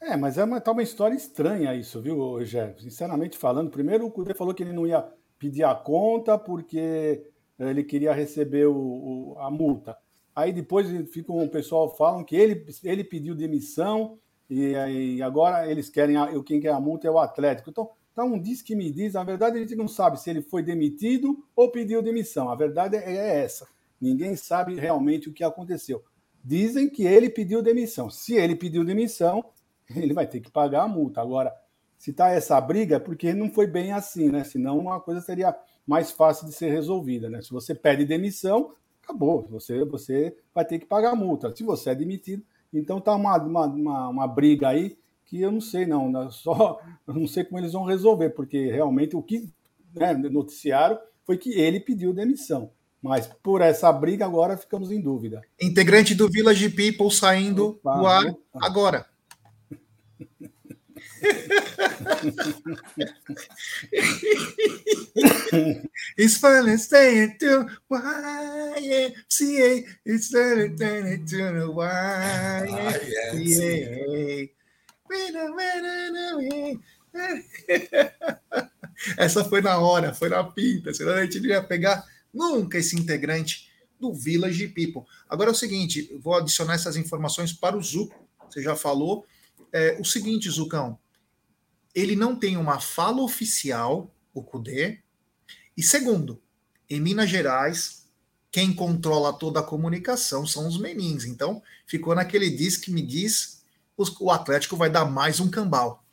[0.00, 2.82] É, mas é uma, tá uma história estranha isso, viu, Jeff?
[2.82, 5.06] Sinceramente falando, primeiro o Cudê falou que ele não ia
[5.38, 7.22] pedir a conta porque
[7.58, 9.96] ele queria receber o, o, a multa.
[10.34, 14.18] Aí depois fica o pessoal falam que ele, ele pediu demissão
[14.50, 14.72] e,
[15.16, 17.70] e agora eles querem a, quem quer a multa é o Atlético.
[17.70, 20.42] Então, então um diz que me diz, na verdade a gente não sabe se ele
[20.42, 22.50] foi demitido ou pediu demissão.
[22.50, 23.66] A verdade é, é essa.
[24.00, 26.04] Ninguém sabe realmente o que aconteceu.
[26.44, 28.10] Dizem que ele pediu demissão.
[28.10, 29.44] Se ele pediu demissão,
[29.94, 31.20] ele vai ter que pagar a multa.
[31.20, 31.52] Agora,
[31.98, 34.44] se está essa briga, é porque não foi bem assim, né?
[34.44, 37.30] Senão a coisa seria mais fácil de ser resolvida.
[37.30, 37.40] Né?
[37.40, 38.72] Se você pede demissão,
[39.02, 39.46] acabou.
[39.50, 41.54] Você, você vai ter que pagar a multa.
[41.54, 45.60] Se você é demitido, então tá uma, uma, uma, uma briga aí que eu não
[45.60, 46.10] sei, não.
[46.10, 46.28] Né?
[46.30, 49.48] Só eu não sei como eles vão resolver, porque realmente o que
[49.94, 52.70] né, noticiaram foi que ele pediu demissão.
[53.00, 55.40] Mas por essa briga agora ficamos em dúvida.
[55.60, 58.40] Integrante do Village People saindo opa, do ar opa.
[58.54, 59.06] agora.
[66.16, 69.84] it's finally staying to YMCA.
[70.04, 71.66] It's finally staying to the
[73.32, 74.50] YMCA.
[79.16, 82.96] Essa foi na hora, foi na pinta, senão a gente não ia pegar nunca esse
[82.96, 85.02] integrante do Village People.
[85.28, 88.14] Agora é o seguinte, vou adicionar essas informações para o Zuco.
[88.48, 89.26] Você já falou.
[89.72, 90.98] É, o seguinte, Zucão,
[91.94, 95.02] ele não tem uma fala oficial, o CUDE.
[95.76, 96.42] E segundo,
[96.88, 98.06] em Minas Gerais,
[98.50, 101.24] quem controla toda a comunicação são os menins.
[101.24, 103.62] Então, ficou naquele diz que me diz,
[104.20, 106.06] o Atlético vai dar mais um cambal.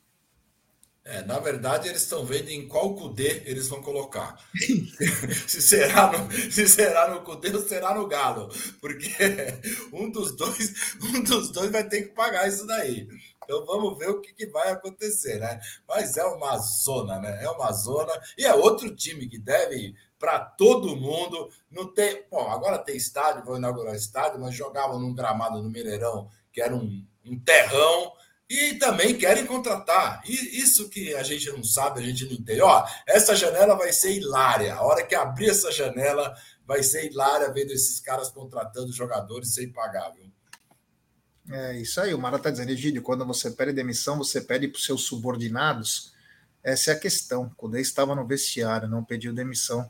[1.05, 4.37] É, na verdade, eles estão vendo em qual CUDE eles vão colocar.
[5.45, 8.49] se, será no, se será no CUDE ou será no Galo.
[8.79, 9.09] Porque
[9.91, 13.05] um dos dois, um dos dois vai ter que pagar isso daí.
[13.43, 15.59] Então vamos ver o que, que, vai acontecer, né?
[15.87, 17.43] Mas é uma zona, né?
[17.43, 18.11] É uma zona.
[18.37, 21.49] E é outro time que deve para todo mundo.
[21.69, 22.25] Não tem.
[22.29, 26.75] Bom, agora tem estádio, vão inaugurar estádio, mas jogavam num gramado no Mineirão, que era
[26.75, 28.13] um, um terrão.
[28.49, 30.21] e também querem contratar.
[30.25, 32.61] E isso que a gente não sabe, a gente não entende.
[32.61, 34.75] Ó, essa janela vai ser hilária.
[34.75, 39.71] A hora que abrir essa janela, vai ser hilária vendo esses caras contratando jogadores sem
[39.71, 40.31] pagar, viu?
[41.49, 44.77] É isso aí, o Mara está dizendo, Egídio, quando você pede demissão, você pede para
[44.77, 46.13] os seus subordinados.
[46.63, 47.51] Essa é a questão.
[47.57, 49.89] Quando ele estava no vestiário, não pediu demissão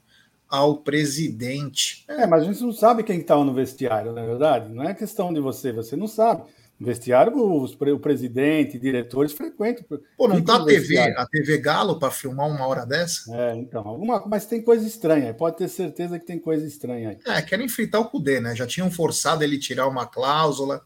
[0.50, 2.06] ao presidente.
[2.08, 4.74] É, mas a gente não sabe quem estava no vestiário, na é verdade.
[4.74, 6.44] Não é questão de você, você não sabe.
[6.80, 9.84] No vestiário, os, o presidente, diretores frequentam.
[10.18, 13.36] Pô, não tá a TV, a TV Galo para filmar uma hora dessa?
[13.36, 17.18] É, então, alguma, mas tem coisa estranha, pode ter certeza que tem coisa estranha aí.
[17.26, 18.56] É, querem fritar o Cudê, né?
[18.56, 20.84] Já tinham forçado ele tirar uma cláusula.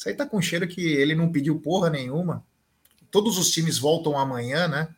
[0.00, 2.42] Isso aí tá com cheiro que ele não pediu porra nenhuma.
[3.10, 4.88] Todos os times voltam amanhã, né?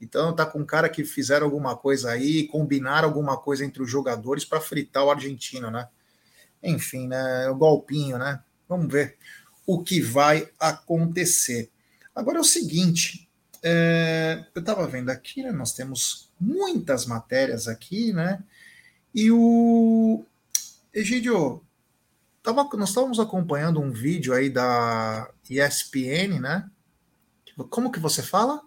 [0.00, 4.46] Então tá com cara que fizeram alguma coisa aí, combinaram alguma coisa entre os jogadores
[4.46, 5.86] para fritar o argentino, né?
[6.62, 7.46] Enfim, né?
[7.50, 8.42] O golpinho, né?
[8.66, 9.18] Vamos ver
[9.66, 11.70] o que vai acontecer.
[12.14, 13.28] Agora é o seguinte,
[13.62, 15.52] é, eu estava vendo aqui, né?
[15.52, 18.42] Nós temos muitas matérias aqui, né?
[19.14, 20.24] E o
[20.94, 21.62] Egidio,
[22.48, 26.66] Tava, nós estávamos acompanhando um vídeo aí da ESPN, né?
[27.68, 28.62] Como que você fala?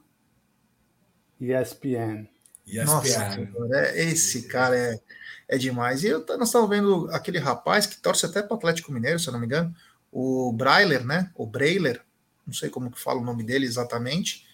[1.39, 2.29] ESPN.
[2.67, 2.85] ESPN.
[2.85, 4.99] Nossa, é, esse cara é,
[5.47, 6.03] é demais.
[6.03, 9.27] E eu, nós estávamos vendo aquele rapaz que torce até para o Atlético Mineiro, se
[9.27, 9.75] eu não me engano,
[10.11, 11.31] o Brailer, né?
[11.33, 12.03] O Brailer,
[12.45, 14.45] não sei como que fala o nome dele exatamente.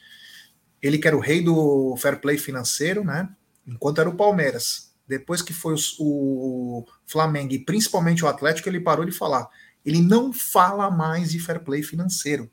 [0.82, 3.28] Ele que era o rei do fair play financeiro, né?
[3.68, 4.96] Enquanto era o Palmeiras.
[5.06, 9.48] Depois que foi o, o Flamengo e principalmente o Atlético, ele parou de falar.
[9.86, 12.52] Ele não fala mais de fair play financeiro.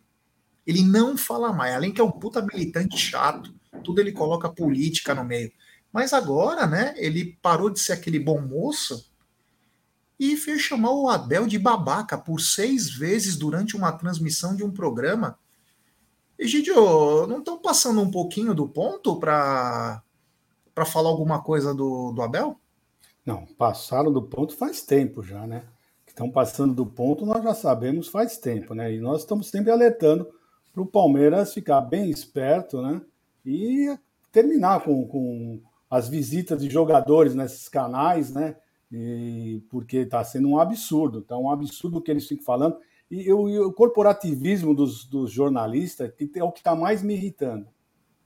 [0.65, 1.75] Ele não fala mais.
[1.75, 5.53] Além que é um puta militante chato, tudo ele coloca política no meio.
[5.93, 9.13] Mas agora, né, ele parou de ser aquele bom moço
[10.19, 14.71] e fez chamar o Abel de babaca por seis vezes durante uma transmissão de um
[14.71, 15.37] programa.
[16.39, 20.03] Egidio, não estão passando um pouquinho do ponto para
[20.87, 22.59] falar alguma coisa do, do Abel?
[23.25, 25.65] Não, passaram do ponto faz tempo já, né?
[26.07, 28.95] Estão passando do ponto, nós já sabemos faz tempo, né?
[28.95, 30.29] E nós estamos sempre alertando
[30.73, 33.01] para o Palmeiras ficar bem esperto, né?
[33.45, 33.97] E
[34.31, 35.61] terminar com, com
[35.91, 38.57] as visitas de jogadores nesses canais, né?
[38.93, 42.77] E, porque está sendo um absurdo, tá um absurdo o que eles ficam falando.
[43.11, 47.15] E, eu, e o corporativismo dos, dos jornalistas que é o que está mais me
[47.15, 47.67] irritando,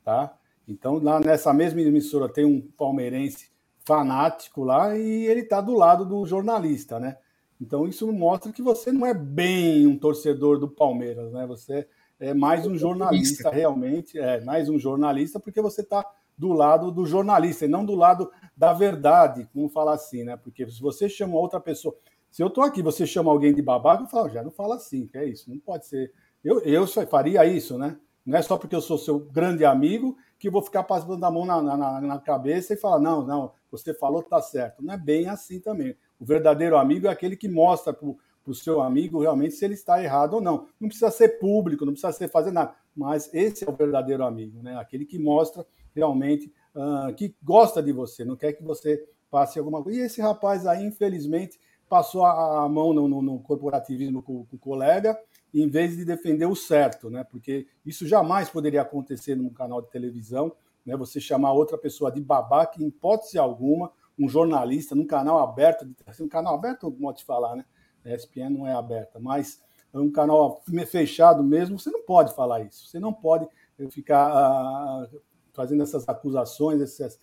[0.04, 0.36] tá?
[0.66, 3.50] Então, lá nessa mesma emissora tem um palmeirense
[3.88, 7.16] fanático lá e ele está do lado do jornalista, né?
[7.58, 11.46] Então, isso mostra que você não é bem um torcedor do Palmeiras, né?
[11.46, 11.88] Você
[12.20, 16.04] é mais um jornalista, realmente, é mais um jornalista, porque você está
[16.36, 20.36] do lado do jornalista e não do lado da verdade, como falar assim, né?
[20.36, 21.96] Porque se você chama outra pessoa,
[22.30, 25.06] se eu estou aqui, você chama alguém de babaca, eu falo, já não fala assim,
[25.06, 26.12] que é isso, não pode ser.
[26.44, 27.96] Eu, eu faria isso, né?
[28.24, 31.46] Não é só porque eu sou seu grande amigo que vou ficar passando a mão
[31.46, 34.82] na, na, na cabeça e falar, não, não, você falou que tá certo.
[34.82, 35.96] Não é bem assim também.
[36.18, 40.02] O verdadeiro amigo é aquele que mostra para o seu amigo realmente se ele está
[40.02, 40.66] errado ou não.
[40.80, 44.62] Não precisa ser público, não precisa ser fazer nada, mas esse é o verdadeiro amigo,
[44.62, 44.76] né?
[44.76, 49.82] Aquele que mostra realmente uh, que gosta de você, não quer que você passe alguma
[49.82, 50.00] coisa.
[50.00, 54.56] E esse rapaz aí, infelizmente, passou a, a mão no, no, no corporativismo com, com
[54.56, 55.18] o colega
[55.52, 57.24] em vez de defender o certo, né?
[57.24, 60.52] Porque isso jamais poderia acontecer num canal de televisão,
[60.88, 60.96] né?
[60.96, 65.88] Você chamar outra pessoa de babaca, em hipótese alguma, um jornalista num canal aberto,
[66.20, 67.64] um canal aberto, modo de falar, né?
[68.04, 72.60] A ESPN não é aberta, mas é um canal fechado mesmo, você não pode falar
[72.62, 72.88] isso.
[72.88, 73.46] Você não pode
[73.90, 75.08] ficar ah,
[75.52, 77.18] fazendo essas acusações, essas,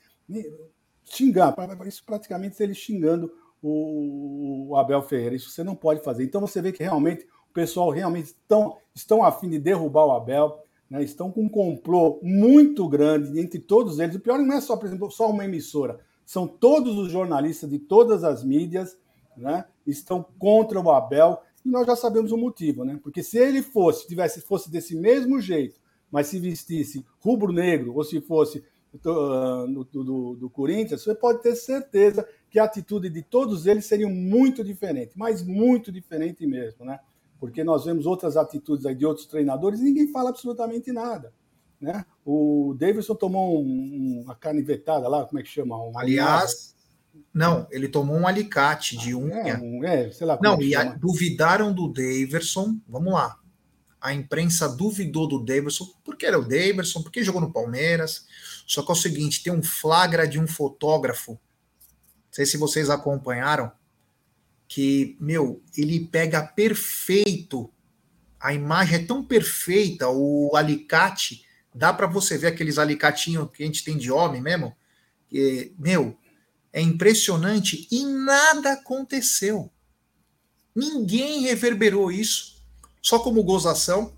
[1.03, 1.55] xingando,
[1.87, 5.35] isso praticamente ele xingando o, o Abel Ferreira.
[5.35, 6.23] Isso você não pode fazer.
[6.23, 10.61] Então você vê que realmente pessoal realmente estão, estão a fim de derrubar o Abel,
[10.89, 11.03] né?
[11.03, 14.15] estão com um complô muito grande entre todos eles.
[14.15, 17.79] O pior não é só, por exemplo, só uma emissora, são todos os jornalistas de
[17.79, 18.97] todas as mídias,
[19.37, 19.65] né?
[19.85, 22.99] estão contra o Abel, e nós já sabemos o motivo, né?
[23.01, 25.79] Porque se ele fosse, tivesse, fosse desse mesmo jeito,
[26.11, 28.63] mas se vestisse rubro-negro, ou se fosse
[28.93, 33.85] uh, do, do, do, Corinthians, você pode ter certeza que a atitude de todos eles
[33.85, 36.99] seria muito diferente, mas muito diferente mesmo, né?
[37.45, 41.31] Porque nós vemos outras atitudes aí de outros treinadores e ninguém fala absolutamente nada.
[41.79, 42.03] Né?
[42.25, 45.77] O Davidson tomou um, uma canivetada lá, como é que chama?
[45.77, 46.73] Um Aliás,
[47.31, 49.35] não, ele tomou um alicate de ah, unha.
[49.35, 50.39] É, um, é, sei lá.
[50.41, 52.79] Não, é e a, duvidaram do Davidson.
[52.87, 53.37] Vamos lá.
[54.01, 58.25] A imprensa duvidou do Davidson, porque era o Davidson, porque jogou no Palmeiras.
[58.65, 61.33] Só que é o seguinte: tem um flagra de um fotógrafo.
[61.33, 61.39] Não
[62.31, 63.71] sei se vocês acompanharam
[64.67, 67.71] que, meu, ele pega perfeito
[68.45, 71.43] a imagem é tão perfeita, o alicate,
[71.73, 74.77] dá para você ver aqueles alicatinhos que a gente tem de homem mesmo,
[75.27, 76.15] que, meu,
[76.71, 79.71] é impressionante e nada aconteceu.
[80.75, 82.63] Ninguém reverberou isso,
[83.01, 84.15] só como gozação,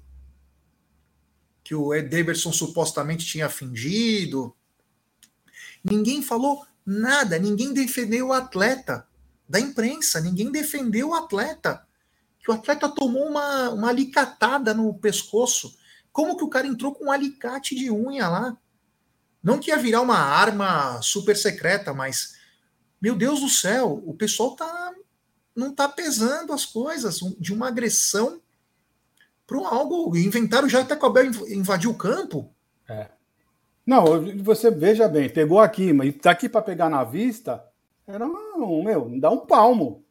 [1.63, 4.53] que o Ed Davidson supostamente tinha fingido.
[5.81, 9.07] Ninguém falou nada, ninguém defendeu o atleta
[9.47, 11.85] da imprensa, ninguém defendeu o atleta.
[12.39, 15.77] Que o atleta tomou uma, uma alicatada no pescoço.
[16.11, 18.57] Como que o cara entrou com um alicate de unha lá?
[19.43, 22.35] Não que ia virar uma arma super secreta, mas
[23.01, 24.93] meu Deus do céu, o pessoal tá
[25.55, 28.39] não tá pesando as coisas de uma agressão
[29.47, 30.15] para algo.
[30.15, 32.53] Inventaram já até que o Abel invadiu o campo.
[32.87, 33.09] É.
[33.85, 34.05] Não,
[34.43, 37.63] você veja bem, pegou aqui, mas tá aqui para pegar na vista,
[38.07, 40.03] era um, meu, dá um palmo.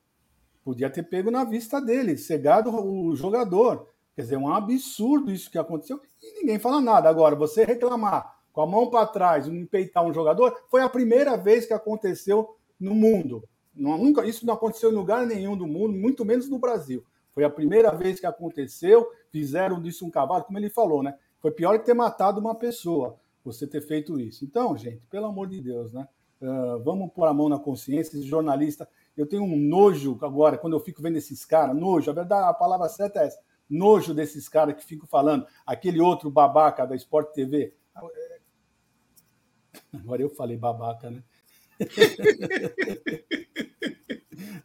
[0.63, 3.89] Podia ter pego na vista dele, cegado o jogador.
[4.15, 7.09] Quer dizer, um absurdo isso que aconteceu e ninguém fala nada.
[7.09, 11.67] Agora, você reclamar com a mão para trás, empeitar um jogador, foi a primeira vez
[11.67, 13.45] que aconteceu no mundo.
[13.75, 17.05] Nunca, isso não aconteceu em lugar nenhum do mundo, muito menos no Brasil.
[17.35, 21.15] Foi a primeira vez que aconteceu, fizeram disso um cavalo, como ele falou, né?
[21.39, 24.43] Foi pior que ter matado uma pessoa, você ter feito isso.
[24.43, 26.09] Então, gente, pelo amor de Deus, né?
[26.41, 28.89] Uh, vamos pôr a mão na consciência, esse jornalista.
[29.16, 32.55] Eu tenho um nojo agora, quando eu fico vendo esses caras, nojo, a verdade, a
[32.55, 37.32] palavra certa é essa, nojo desses caras que ficam falando, aquele outro babaca da Sport
[37.32, 37.74] TV.
[39.93, 41.22] Agora eu falei babaca, né?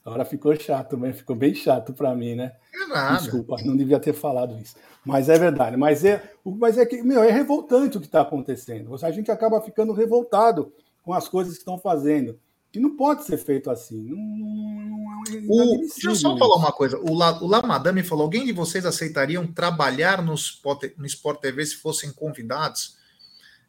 [0.04, 2.56] Agora ficou chato, mas ficou bem chato para mim, né?
[2.74, 3.18] É nada.
[3.18, 4.76] Desculpa, não devia ter falado isso.
[5.06, 5.78] Mas é verdade.
[5.78, 8.94] Mas é, mas é que, meu, é revoltante o que está acontecendo.
[9.02, 12.40] A gente acaba ficando revoltado com as coisas que estão fazendo.
[12.74, 14.02] E não pode ser feito assim.
[14.02, 16.98] Não, não, é o, deixa eu só falar uma coisa.
[17.00, 21.66] O, La, o Lamadame falou: alguém de vocês aceitariam trabalhar no Sport, no Sport TV
[21.66, 22.98] se fossem convidados?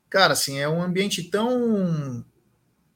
[0.08, 2.24] Cara, assim, é um ambiente tão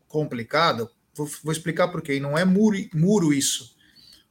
[0.07, 0.89] complicado.
[1.14, 2.20] Vou, vou explicar por quê.
[2.20, 3.74] Não é muro, muro isso.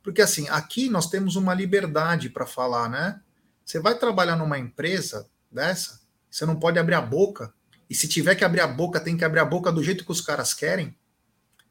[0.02, 3.20] Porque assim, aqui nós temos uma liberdade para falar, né?
[3.66, 6.00] Você vai trabalhar numa empresa dessa,
[6.30, 7.52] você não pode abrir a boca.
[7.90, 10.12] E se tiver que abrir a boca, tem que abrir a boca do jeito que
[10.12, 10.96] os caras querem.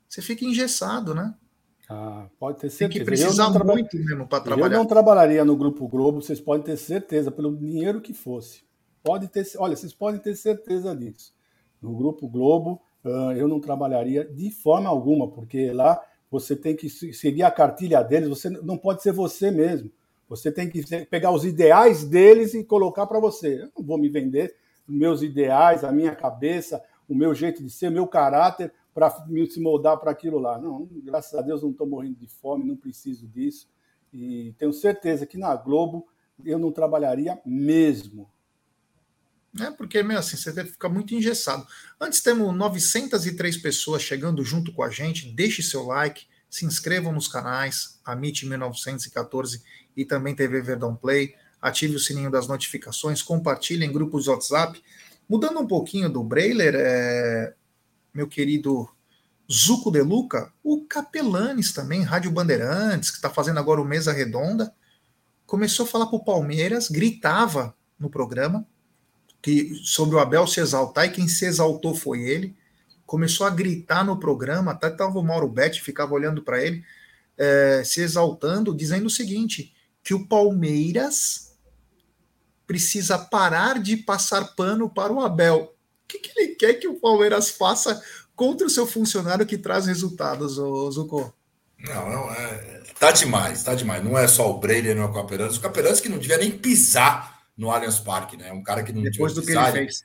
[0.09, 1.35] Você fica engessado, né?
[1.89, 2.89] Ah, pode ter certeza.
[2.91, 4.75] Tem que precisar muito mesmo para trabalhar.
[4.75, 8.63] Eu não trabalharia no Grupo Globo, vocês podem ter certeza, pelo dinheiro que fosse.
[9.03, 11.35] Pode ter, olha, vocês podem ter certeza disso.
[11.83, 12.81] No Grupo Globo,
[13.37, 16.01] eu não trabalharia de forma alguma, porque lá
[16.31, 19.91] você tem que seguir a cartilha deles, você não pode ser você mesmo.
[20.27, 23.63] Você tem que pegar os ideais deles e colocar para você.
[23.63, 24.57] Eu não vou me vender
[24.87, 29.11] meus ideais, a minha cabeça, o meu jeito de ser, meu caráter para
[29.51, 30.59] se moldar para aquilo lá.
[30.59, 33.69] Não, graças a Deus não estou morrendo de fome, não preciso disso.
[34.13, 36.07] E tenho certeza que na Globo
[36.45, 38.29] eu não trabalharia mesmo
[39.55, 39.73] né?
[39.77, 41.65] Porque meio assim, você deve ficar muito engessado.
[42.01, 45.33] Antes temos 903 pessoas chegando junto com a gente.
[45.33, 49.63] Deixe seu like, se inscrevam nos canais Amit 1914
[49.97, 51.37] e também TV Verdão Play.
[51.65, 54.83] Ative o sininho das notificações, compartilhe em grupos de WhatsApp.
[55.27, 57.55] Mudando um pouquinho do Breiler, é...
[58.13, 58.87] meu querido
[59.51, 64.75] Zuco de Luca, o Capelanes também, Rádio Bandeirantes, que está fazendo agora o Mesa Redonda,
[65.47, 68.67] começou a falar para o Palmeiras, gritava no programa,
[69.41, 72.55] que sobre o Abel se exaltar, e quem se exaltou foi ele.
[73.07, 76.85] Começou a gritar no programa, até estava o Mauro Betti, ficava olhando para ele,
[77.39, 81.54] é, se exaltando, dizendo o seguinte: que o Palmeiras
[82.67, 85.75] precisa parar de passar pano para o Abel.
[86.05, 88.03] O que, que ele quer que o Palmeiras faça
[88.35, 91.35] contra o seu funcionário que traz resultados, Zucco?
[91.79, 94.03] Não, não é, tá demais, tá demais.
[94.03, 95.57] Não é só o Breyer, não é o Caperanes.
[95.57, 98.53] O Caperanes que não devia nem pisar no Allianz Parque, né?
[98.53, 100.05] Um cara que não depois do pisar, que ele fez.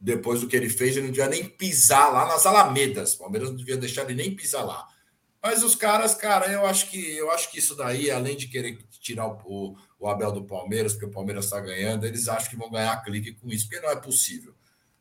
[0.00, 3.14] Depois do que ele fez, ele não devia nem pisar lá nas Alamedas.
[3.14, 4.86] O Palmeiras não devia deixar ele nem pisar lá.
[5.44, 8.78] Mas os caras, cara, eu acho que eu acho que isso daí, além de querer
[8.98, 12.70] tirar o, o Abel do Palmeiras, porque o Palmeiras está ganhando, eles acham que vão
[12.70, 14.54] ganhar clique com isso, porque não é possível.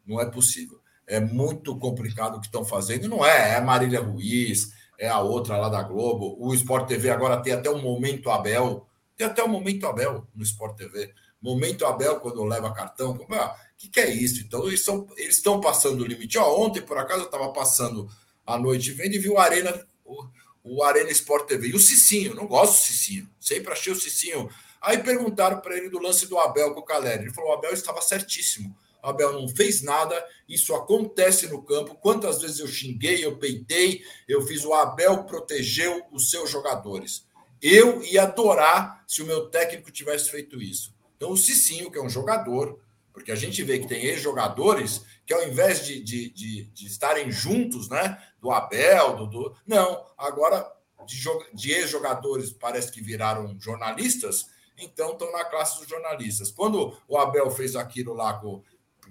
[0.05, 0.81] Não é possível.
[1.07, 3.07] É muito complicado o que estão fazendo.
[3.07, 6.35] Não é, é Marília Ruiz, é a outra lá da Globo.
[6.37, 8.85] O Sport TV agora tem até um momento Abel.
[9.15, 11.13] Tem até um momento Abel no Sport TV.
[11.41, 13.11] Momento Abel, quando leva cartão.
[13.11, 14.41] O ah, que, que é isso?
[14.41, 16.37] Então, eles, são, eles estão passando o limite.
[16.37, 18.09] Ó, ontem, por acaso, eu estava passando
[18.45, 20.25] a noite vendo e vi o Arena, o,
[20.63, 21.69] o Arena Sport TV.
[21.69, 23.29] E o Cicinho, não gosto do Cicinho.
[23.39, 24.49] Sempre achei o Cicinho.
[24.81, 27.23] Aí perguntaram para ele do lance do Abel com o Caleri.
[27.23, 28.75] Ele falou: o Abel estava certíssimo.
[29.03, 30.15] O Abel não fez nada,
[30.47, 31.95] isso acontece no campo.
[31.95, 37.25] Quantas vezes eu xinguei, eu peitei, eu fiz o Abel protegeu os seus jogadores.
[37.61, 40.93] Eu ia adorar se o meu técnico tivesse feito isso.
[41.17, 42.79] Então, o Cicinho, que é um jogador,
[43.13, 47.31] porque a gente vê que tem ex-jogadores que, ao invés de, de, de, de, estarem
[47.31, 49.27] juntos, né, do Abel, do.
[49.27, 50.69] do não, agora
[51.05, 51.17] de,
[51.53, 56.51] de ex-jogadores parece que viraram jornalistas, então estão na classe dos jornalistas.
[56.51, 58.61] Quando o Abel fez aquilo lá com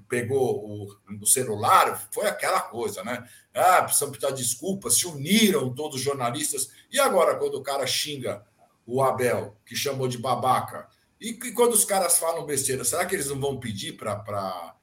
[0.09, 3.27] pegou o, o, celular, foi aquela coisa, né?
[3.55, 6.69] Ah, precisam pedir desculpas, se uniram todos os jornalistas.
[6.91, 8.45] E agora, quando o cara xinga
[8.87, 10.89] o Abel, que chamou de babaca,
[11.21, 14.75] e, e quando os caras falam besteira, será que eles não vão pedir para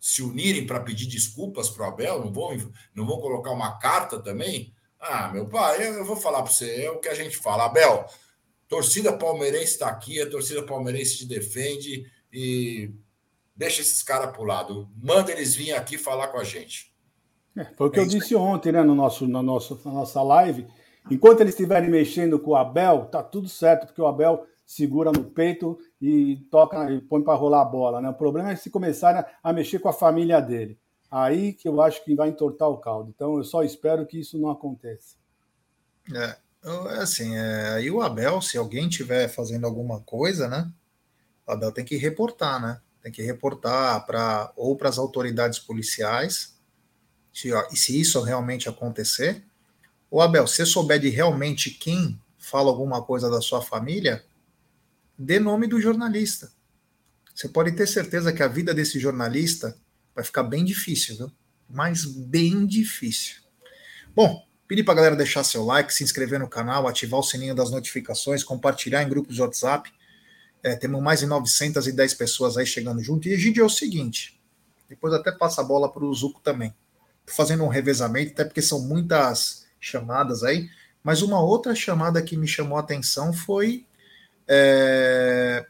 [0.00, 2.24] se unirem para pedir desculpas para o Abel?
[2.24, 2.56] Não vão,
[2.94, 4.72] não vão colocar uma carta também?
[5.00, 7.64] Ah, meu pai, eu, vou falar para você, é o que a gente fala.
[7.64, 8.06] Abel,
[8.68, 12.90] torcida palmeirense está aqui, a torcida palmeirense te defende e
[13.54, 14.88] deixa esses caras para o lado.
[14.96, 16.92] Manda eles virem aqui falar com a gente.
[17.56, 20.22] É, foi o que é eu disse ontem, né, no nosso, no nosso, na nossa
[20.22, 20.66] live.
[21.10, 25.24] Enquanto eles estiverem mexendo com o Abel, tá tudo certo, porque o Abel segura no
[25.24, 28.02] peito e toca e põe para rolar a bola.
[28.02, 28.10] Né?
[28.10, 30.78] O problema é se começarem a mexer com a família dele.
[31.10, 33.10] Aí que eu acho que vai entortar o caldo.
[33.14, 35.16] Então eu só espero que isso não aconteça.
[36.14, 40.70] É, é assim, é, aí o Abel, se alguém tiver fazendo alguma coisa, né?
[41.46, 42.78] O Abel tem que reportar, né?
[43.02, 46.54] tem que reportar para ou para as autoridades policiais,
[47.32, 49.42] se, ó, e se isso realmente acontecer,
[50.10, 54.24] ou Abel, se souber de realmente quem fala alguma coisa da sua família,
[55.18, 56.52] dê nome do jornalista.
[57.34, 59.76] Você pode ter certeza que a vida desse jornalista
[60.14, 61.32] vai ficar bem difícil, viu?
[61.68, 63.36] Mas bem difícil.
[64.14, 67.54] Bom, pedir para a galera deixar seu like, se inscrever no canal, ativar o sininho
[67.54, 69.90] das notificações, compartilhar em grupos de WhatsApp
[70.62, 73.28] é, temos mais de 910 pessoas aí chegando junto.
[73.28, 74.40] E Egidio é o seguinte:
[74.88, 76.74] depois até passa a bola para o Zuco também.
[77.24, 80.68] Tô fazendo um revezamento, até porque são muitas chamadas aí.
[81.02, 83.86] Mas uma outra chamada que me chamou a atenção foi.
[84.48, 85.66] É,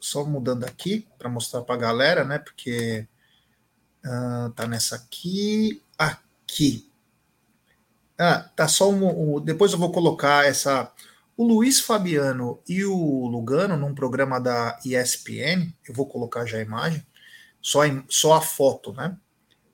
[0.00, 2.38] só mudando aqui para mostrar para a galera, né?
[2.38, 3.06] Porque
[4.04, 6.90] uh, tá nessa aqui, aqui.
[8.18, 10.92] Ah, tá só um, um, Depois eu vou colocar essa
[11.36, 16.62] o Luiz Fabiano e o Lugano, num programa da ESPN, eu vou colocar já a
[16.62, 17.06] imagem,
[17.60, 19.14] só, só a foto, né?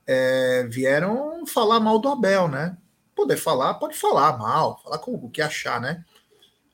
[0.04, 2.76] É, vieram falar mal do Abel, né?
[3.14, 6.04] Poder falar, pode falar mal, falar com o que achar, né?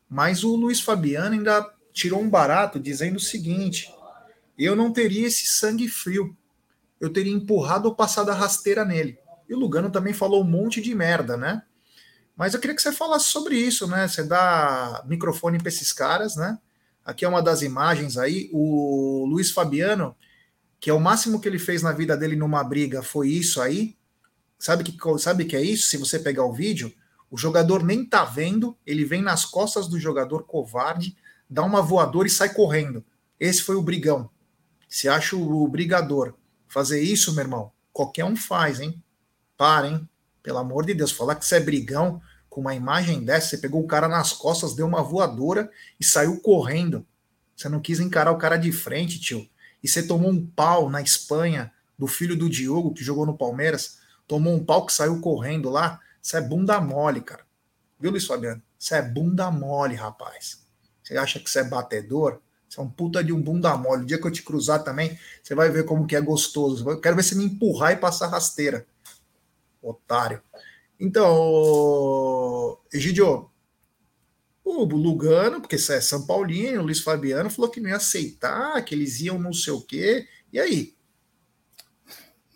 [0.08, 3.92] Mas o Luiz Fabiano ainda tirou um barato dizendo o seguinte:
[4.58, 6.36] eu não teria esse sangue frio,
[7.00, 9.18] eu teria empurrado ou passado a rasteira nele.
[9.48, 11.62] E o Lugano também falou um monte de merda, né?
[12.36, 14.06] Mas eu queria que você falasse sobre isso, né?
[14.06, 16.58] Você dá microfone para esses caras, né?
[17.04, 18.50] Aqui é uma das imagens aí.
[18.52, 20.14] O Luiz Fabiano,
[20.78, 23.96] que é o máximo que ele fez na vida dele numa briga, foi isso aí.
[24.58, 25.88] Sabe que sabe que é isso?
[25.88, 26.92] Se você pegar o vídeo,
[27.30, 31.16] o jogador nem tá vendo, ele vem nas costas do jogador covarde,
[31.48, 33.04] dá uma voadora e sai correndo.
[33.38, 34.30] Esse foi o brigão.
[34.88, 36.34] Se acha o brigador
[36.66, 39.02] fazer isso, meu irmão, qualquer um faz, hein?
[39.56, 40.08] Para, hein?
[40.42, 43.82] Pelo amor de Deus, falar que você é brigão com uma imagem dessa, você pegou
[43.82, 45.70] o cara nas costas, deu uma voadora
[46.00, 47.06] e saiu correndo.
[47.54, 49.48] Você não quis encarar o cara de frente, tio.
[49.82, 53.98] E você tomou um pau na Espanha do filho do Diogo, que jogou no Palmeiras.
[54.26, 56.00] Tomou um pau que saiu correndo lá.
[56.20, 57.46] Você é bunda mole, cara.
[57.98, 58.62] Viu, Luiz Fabiano?
[58.78, 60.66] Você é bunda mole, rapaz.
[61.02, 62.40] Você acha que você é batedor?
[62.68, 64.02] Você é um puta de um bunda mole.
[64.02, 66.88] O dia que eu te cruzar também, você vai ver como que é gostoso.
[66.88, 68.86] Eu quero ver você me empurrar e passar rasteira
[69.82, 70.42] otário.
[71.00, 73.50] Então, Egidio,
[74.64, 78.84] o Lugano, porque isso é São Paulino, o Luiz Fabiano falou que não ia aceitar,
[78.84, 80.28] que eles iam não sei o quê.
[80.52, 80.94] E aí?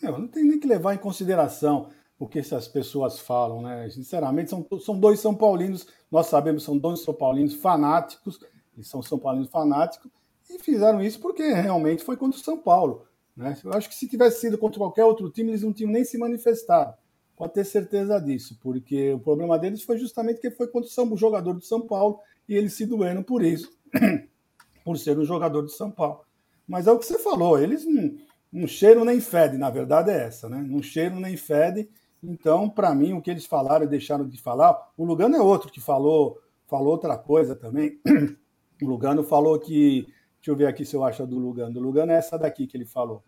[0.02, 1.90] Não, não tem nem que levar em consideração
[2.22, 3.90] o que essas pessoas falam, né?
[3.90, 8.38] Sinceramente, são, são dois São Paulinos, nós sabemos, são dois São Paulinos fanáticos,
[8.76, 10.08] eles são São Paulinos fanáticos,
[10.48, 13.04] e fizeram isso porque realmente foi contra o São Paulo.
[13.36, 13.58] Né?
[13.64, 16.16] Eu acho que se tivesse sido contra qualquer outro time, eles não tinham nem se
[16.16, 16.94] manifestado.
[17.36, 21.54] Pode ter certeza disso, porque o problema deles foi justamente que foi contra o jogador
[21.54, 23.68] do São Paulo e eles se doendo por isso,
[24.84, 26.20] por ser um jogador de São Paulo.
[26.68, 28.16] Mas é o que você falou, eles não,
[28.52, 30.64] não cheiram nem fedem, na verdade é essa, né?
[30.64, 31.88] Não cheiram nem fedem.
[32.22, 35.72] Então, para mim, o que eles falaram e deixaram de falar, o Lugano é outro
[35.72, 38.00] que falou, falou outra coisa também.
[38.80, 40.08] O Lugano falou que,
[40.38, 41.72] deixa eu ver aqui se eu acho a do Lugano.
[41.72, 43.22] Do Lugano é essa daqui que ele falou.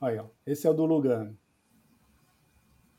[0.00, 1.36] Aí, ó, esse é o do Lugano.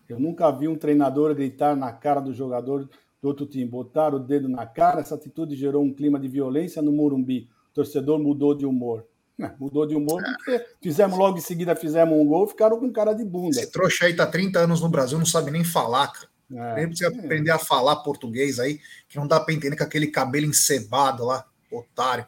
[0.09, 2.89] Eu nunca vi um treinador gritar na cara do jogador
[3.21, 4.99] do outro time, botar o dedo na cara.
[4.99, 7.47] Essa atitude gerou um clima de violência no Morumbi.
[7.71, 9.05] O torcedor mudou de humor.
[9.39, 13.13] É, mudou de humor porque fizemos logo em seguida, fizemos um gol ficaram com cara
[13.13, 13.59] de bunda.
[13.59, 16.29] Esse trouxa aí tá 30 anos no Brasil, não sabe nem falar, cara.
[16.51, 16.75] É.
[16.75, 20.47] Nem precisa aprender a falar português aí, que não dá para entender com aquele cabelo
[20.47, 22.25] encebado lá, otário.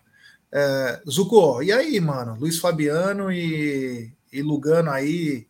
[0.52, 2.36] É, Zuko, e aí, mano?
[2.40, 5.48] Luiz Fabiano e, e Lugano aí,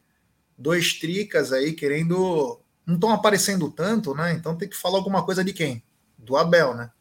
[0.57, 2.59] dois tricas aí querendo.
[2.85, 4.33] Não estão aparecendo tanto, né?
[4.33, 5.83] Então tem que falar alguma coisa de quem?
[6.17, 6.91] Do Abel, né?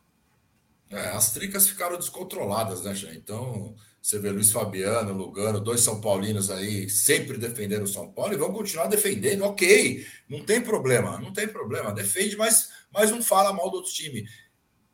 [0.91, 3.15] É, as tricas ficaram descontroladas, né, Jean?
[3.15, 8.33] Então, você vê Luiz Fabiano, Lugano, dois São Paulinos aí sempre defendendo o São Paulo
[8.33, 13.23] e vão continuar defendendo, ok, não tem problema, não tem problema, defende, mas, mas não
[13.23, 14.27] fala mal do outro time.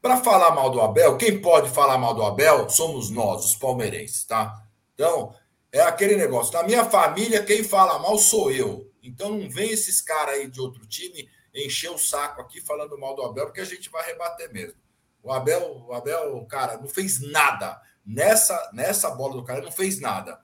[0.03, 4.25] Para falar mal do Abel, quem pode falar mal do Abel somos nós, os palmeirenses,
[4.25, 4.63] tá?
[4.95, 5.35] Então,
[5.71, 8.91] é aquele negócio, na minha família, quem fala mal sou eu.
[9.03, 13.15] Então, não vem esses caras aí de outro time encher o saco aqui falando mal
[13.15, 14.79] do Abel, porque a gente vai rebater mesmo.
[15.23, 20.01] O Abel, o Abel, cara, não fez nada nessa, nessa bola do cara, não fez
[20.01, 20.41] nada.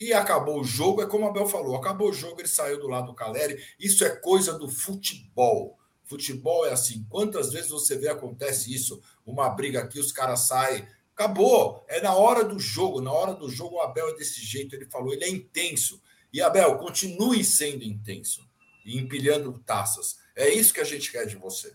[0.00, 2.88] E acabou o jogo, é como o Abel falou, acabou o jogo, ele saiu do
[2.88, 3.62] lado do Caleri.
[3.78, 5.78] Isso é coisa do futebol.
[6.04, 7.06] Futebol é assim.
[7.08, 9.00] Quantas vezes você vê acontece isso?
[9.24, 10.86] Uma briga aqui, os caras saem.
[11.14, 11.84] Acabou.
[11.88, 13.00] É na hora do jogo.
[13.00, 14.74] Na hora do jogo, o Abel é desse jeito.
[14.74, 16.02] Ele falou, ele é intenso.
[16.32, 18.46] E Abel, continue sendo intenso
[18.84, 20.18] e empilhando taças.
[20.36, 21.72] É isso que a gente quer de você.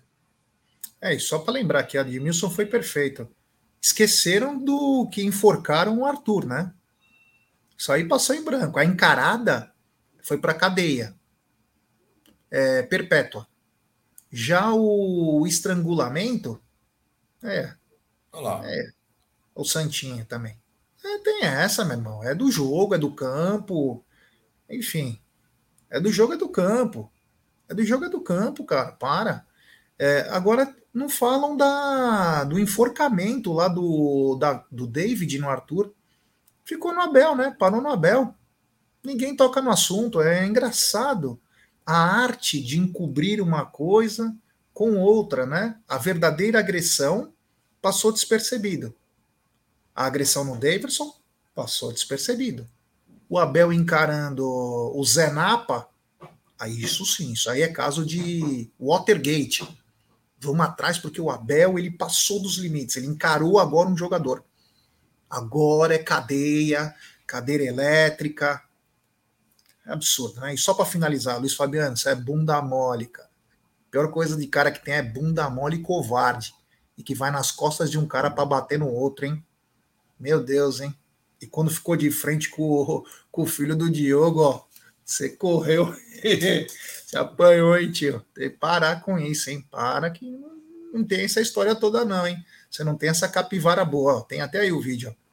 [1.02, 3.28] É, e só para lembrar que a Admilson foi perfeita
[3.82, 6.74] esqueceram do que enforcaram o Arthur, né?
[7.78, 8.78] Isso aí passou em branco.
[8.78, 9.74] A encarada
[10.22, 11.16] foi para cadeia
[12.52, 13.48] é, perpétua.
[14.32, 16.62] Já o estrangulamento,
[17.44, 17.74] é,
[18.66, 18.92] é
[19.56, 20.60] o Santinha também.
[21.04, 22.24] É, tem essa, meu irmão.
[22.24, 24.06] É do jogo, é do campo.
[24.70, 25.20] Enfim,
[25.90, 27.12] é do jogo, é do campo.
[27.68, 28.92] É do jogo, é do campo, cara.
[28.92, 29.46] Para.
[29.98, 35.94] É, agora, não falam da, do enforcamento lá do, da, do David no Arthur.
[36.66, 37.56] Ficou no Abel, né?
[37.58, 38.34] Parou no Abel.
[39.04, 40.22] Ninguém toca no assunto.
[40.22, 41.40] É engraçado
[41.86, 44.36] a arte de encobrir uma coisa
[44.74, 45.78] com outra, né?
[45.88, 47.34] A verdadeira agressão
[47.82, 48.96] passou despercebido.
[49.96, 51.14] A agressão no Davidson
[51.54, 52.68] passou despercebido.
[53.28, 55.88] O Abel encarando o Zé Napa,
[56.58, 59.68] aí isso sim, isso aí é caso de Watergate
[60.42, 64.44] Vamos atrás porque o Abel ele passou dos limites, ele encarou agora um jogador.
[65.30, 66.96] Agora é cadeia,
[67.28, 68.64] cadeira elétrica.
[69.86, 70.54] É absurdo, né?
[70.54, 73.30] E só para finalizar, Luiz Fabiano, isso é bunda mole, cara.
[73.88, 76.54] A pior coisa de cara que tem é bunda mole e covarde.
[76.98, 79.44] E que vai nas costas de um cara para bater no outro, hein?
[80.20, 80.94] Meu Deus, hein?
[81.42, 84.64] E quando ficou de frente com, com o filho do Diogo, ó,
[85.06, 85.96] você correu,
[87.10, 88.24] você apanhou, hein, tio?
[88.36, 89.66] Tem que parar com isso, hein?
[89.72, 90.30] Para que
[90.94, 92.38] não tem essa história toda, não, hein?
[92.70, 94.22] Você não tem essa capivara boa, ó.
[94.22, 95.30] Tem até aí o vídeo, ó.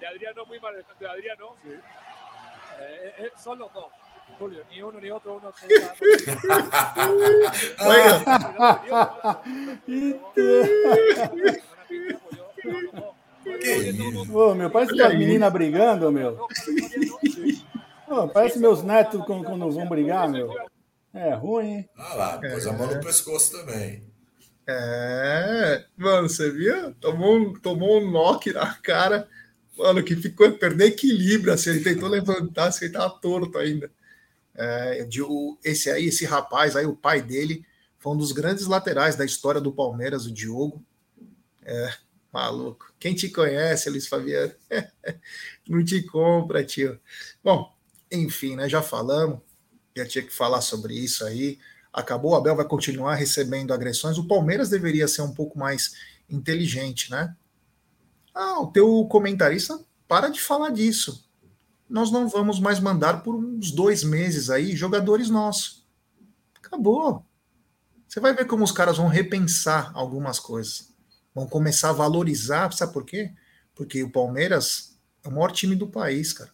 [0.00, 1.54] de Adriano muy mal de Adriano.
[1.62, 1.70] Sí.
[2.78, 3.86] Eh, eh, son los dos.
[4.38, 5.52] Julio, ni uno ni otro, uno
[14.32, 16.48] Ô, meu, parece que as meninas brigando, meu.
[18.08, 20.52] Ô, parece meus netos quando, quando vão brigar, meu.
[21.14, 21.88] É ruim, hein?
[21.96, 24.02] Ah lá, pôs a mão no pescoço também.
[24.68, 26.92] É, mano, você viu?
[26.94, 29.28] Tomou um, tomou um knock na cara,
[29.78, 33.90] mano, que ficou perder equilíbrio, assim, ele tentou levantar, assim, ele tava torto ainda.
[34.54, 37.64] É, de, o, esse aí, esse rapaz aí, o pai dele,
[37.98, 40.82] foi um dos grandes laterais da história do Palmeiras, o Diogo.
[41.64, 41.92] É,
[42.32, 42.92] Maluco.
[42.98, 44.52] Quem te conhece, Luiz Fabiano?
[45.68, 47.00] não te compra, tio.
[47.42, 47.74] Bom,
[48.10, 48.68] enfim, né?
[48.68, 49.40] Já falamos.
[49.96, 51.58] Já tinha que falar sobre isso aí.
[51.92, 54.18] Acabou, o Abel vai continuar recebendo agressões.
[54.18, 55.94] O Palmeiras deveria ser um pouco mais
[56.28, 57.34] inteligente, né?
[58.34, 61.26] Ah, o teu comentarista para de falar disso.
[61.88, 65.86] Nós não vamos mais mandar por uns dois meses aí jogadores nossos.
[66.54, 67.24] Acabou.
[68.06, 70.95] Você vai ver como os caras vão repensar algumas coisas
[71.36, 73.30] vão começar a valorizar, sabe por quê?
[73.74, 76.50] Porque o Palmeiras é o maior time do país, cara.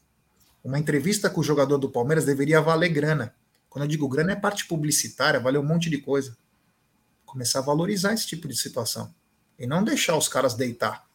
[0.65, 3.33] Uma entrevista com o jogador do Palmeiras deveria valer grana.
[3.71, 6.37] Quando eu digo grana, é parte publicitária, vale um monte de coisa.
[7.25, 9.15] Começar a valorizar esse tipo de situação.
[9.57, 11.07] E não deixar os caras deitar.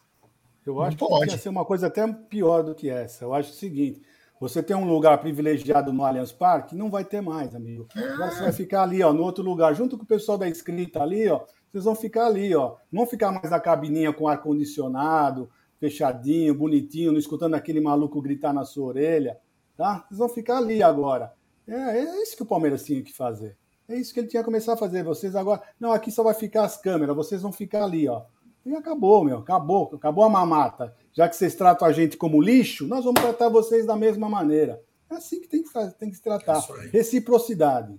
[0.64, 3.26] Eu acho não que pode ser uma coisa até pior do que essa.
[3.26, 4.00] Eu acho o seguinte:
[4.40, 7.86] você tem um lugar privilegiado no Allianz Parque, não vai ter mais, amigo.
[7.94, 8.00] É.
[8.00, 11.02] Agora você vai ficar ali, ó, no outro lugar, junto com o pessoal da escrita
[11.02, 12.76] ali, ó, vocês vão ficar ali, ó.
[12.90, 18.52] Não vão ficar mais na cabininha com ar-condicionado, fechadinho, bonitinho, não escutando aquele maluco gritar
[18.52, 19.38] na sua orelha,
[19.76, 20.04] tá?
[20.08, 21.32] Vocês vão ficar ali agora.
[21.66, 23.56] É, é isso que o Palmeiras tinha que fazer.
[23.88, 25.02] É isso que ele tinha que começar a fazer.
[25.02, 25.62] Vocês agora.
[25.78, 28.22] Não, aqui só vai ficar as câmeras, vocês vão ficar ali, ó.
[28.64, 29.38] E acabou, meu.
[29.38, 29.90] Acabou.
[29.94, 30.94] Acabou a mamata.
[31.12, 34.82] Já que vocês tratam a gente como lixo, nós vamos tratar vocês da mesma maneira.
[35.10, 36.62] É assim que tem que, fazer, tem que se tratar.
[36.84, 37.98] É Reciprocidade.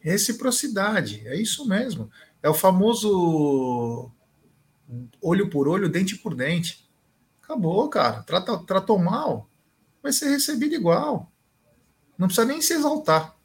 [0.00, 2.08] Reciprocidade, é isso mesmo.
[2.46, 4.08] É o famoso
[5.20, 6.88] olho por olho, dente por dente.
[7.42, 8.22] Acabou, cara.
[8.22, 9.50] Trata, tratou mal,
[10.00, 11.32] vai ser recebido igual.
[12.16, 13.36] Não precisa nem se exaltar.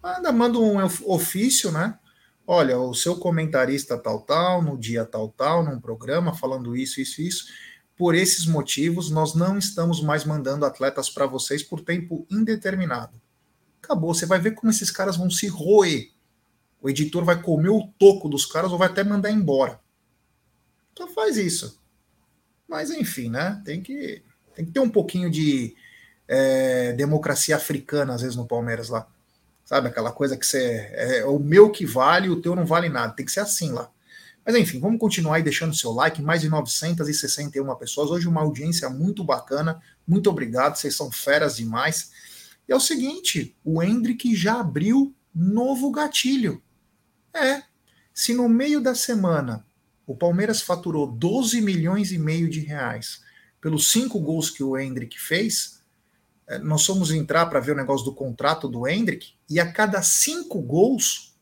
[0.00, 0.76] Manda, manda um
[1.12, 1.98] ofício, né?
[2.46, 7.20] Olha, o seu comentarista tal, tal, no dia tal, tal, num programa, falando isso, isso,
[7.20, 7.46] isso.
[7.96, 13.20] Por esses motivos, nós não estamos mais mandando atletas para vocês por tempo indeterminado.
[13.82, 14.14] Acabou.
[14.14, 16.16] Você vai ver como esses caras vão se roer.
[16.80, 19.80] O editor vai comer o toco dos caras ou vai até mandar embora.
[20.92, 21.80] Então faz isso.
[22.68, 23.60] Mas enfim, né?
[23.64, 24.22] Tem que,
[24.54, 25.74] tem que ter um pouquinho de
[26.28, 29.08] é, democracia africana, às vezes, no Palmeiras lá.
[29.64, 30.88] Sabe aquela coisa que você.
[30.92, 33.14] É, é o meu que vale, o teu não vale nada.
[33.14, 33.90] Tem que ser assim lá.
[34.44, 36.22] Mas enfim, vamos continuar aí deixando seu like.
[36.22, 38.10] Mais de 961 pessoas.
[38.10, 39.80] Hoje uma audiência muito bacana.
[40.06, 42.10] Muito obrigado, vocês são feras demais.
[42.66, 46.62] E é o seguinte: o Hendrick já abriu novo gatilho.
[47.46, 47.62] É.
[48.12, 49.64] Se no meio da semana
[50.06, 53.22] o Palmeiras faturou 12 milhões e meio de reais
[53.60, 55.82] pelos cinco gols que o Hendrick fez,
[56.46, 60.02] é, nós fomos entrar para ver o negócio do contrato do Hendrick, e a cada
[60.02, 61.36] cinco gols,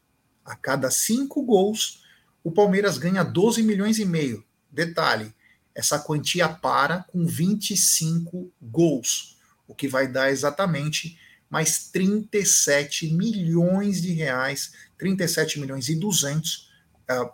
[0.44, 2.02] a cada cinco gols,
[2.42, 4.44] o Palmeiras ganha 12 milhões e meio.
[4.70, 5.32] Detalhe,
[5.74, 9.36] essa quantia para com 25 gols,
[9.68, 11.18] o que vai dar exatamente
[11.48, 16.70] mais 37 milhões de reais, 37 milhões e 200
[17.10, 17.30] uh,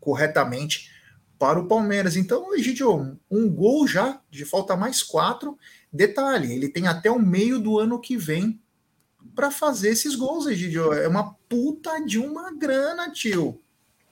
[0.00, 0.90] corretamente
[1.38, 2.16] para o Palmeiras.
[2.16, 5.58] Então, Egidio, um gol já, de falta mais quatro.
[5.92, 8.60] Detalhe, ele tem até o meio do ano que vem
[9.34, 10.92] para fazer esses gols, Egidio.
[10.92, 13.60] É uma puta de uma grana, tio.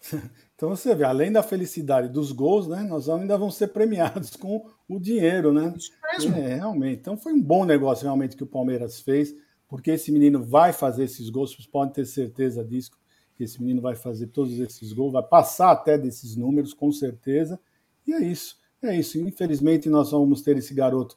[0.63, 4.65] Então você vê, além da felicidade dos gols, né, nós ainda vamos ser premiados com
[4.89, 5.75] o dinheiro, né?
[5.77, 5.91] Isso
[6.31, 6.37] mesmo.
[6.37, 7.01] É, realmente.
[7.01, 9.35] Então foi um bom negócio realmente que o Palmeiras fez,
[9.67, 12.93] porque esse menino vai fazer esses gols, vocês podem ter certeza disso,
[13.35, 17.59] que esse menino vai fazer todos esses gols, vai passar até desses números, com certeza.
[18.07, 19.19] E é isso, é isso.
[19.19, 21.17] Infelizmente nós vamos ter esse garoto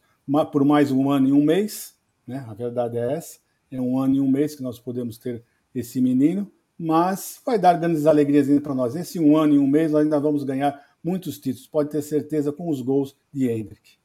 [0.51, 1.93] por mais um ano e um mês,
[2.25, 2.43] né?
[2.47, 3.37] A verdade é essa.
[3.69, 5.43] É um ano e um mês que nós podemos ter
[5.75, 8.95] esse menino mas vai dar grandes alegrias para nós.
[8.95, 12.51] Esse um ano e um mês nós ainda vamos ganhar muitos títulos, pode ter certeza,
[12.51, 13.97] com os gols de Hendrick.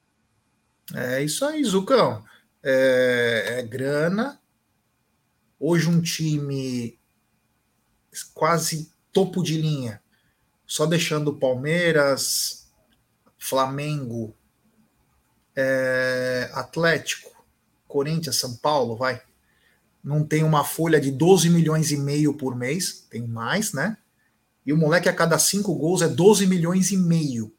[0.94, 2.22] É isso aí, Zucão.
[2.62, 4.40] É, é grana.
[5.58, 6.98] Hoje um time
[8.34, 10.02] quase topo de linha,
[10.66, 12.70] só deixando Palmeiras,
[13.38, 14.34] Flamengo,
[15.56, 17.44] é, Atlético,
[17.86, 19.22] Corinthians, São Paulo, vai
[20.02, 23.96] não tem uma folha de 12 milhões e meio por mês, tem mais, né?
[24.64, 27.52] E o moleque a cada cinco gols é 12 milhões e meio.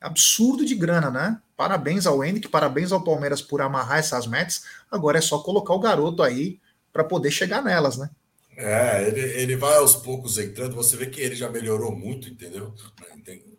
[0.00, 1.40] Absurdo de grana, né?
[1.56, 4.62] Parabéns ao Henrique, parabéns ao Palmeiras por amarrar essas metas.
[4.90, 6.60] Agora é só colocar o garoto aí
[6.92, 8.10] para poder chegar nelas, né?
[8.56, 10.74] É, ele, ele vai aos poucos entrando.
[10.74, 12.74] Você vê que ele já melhorou muito, entendeu?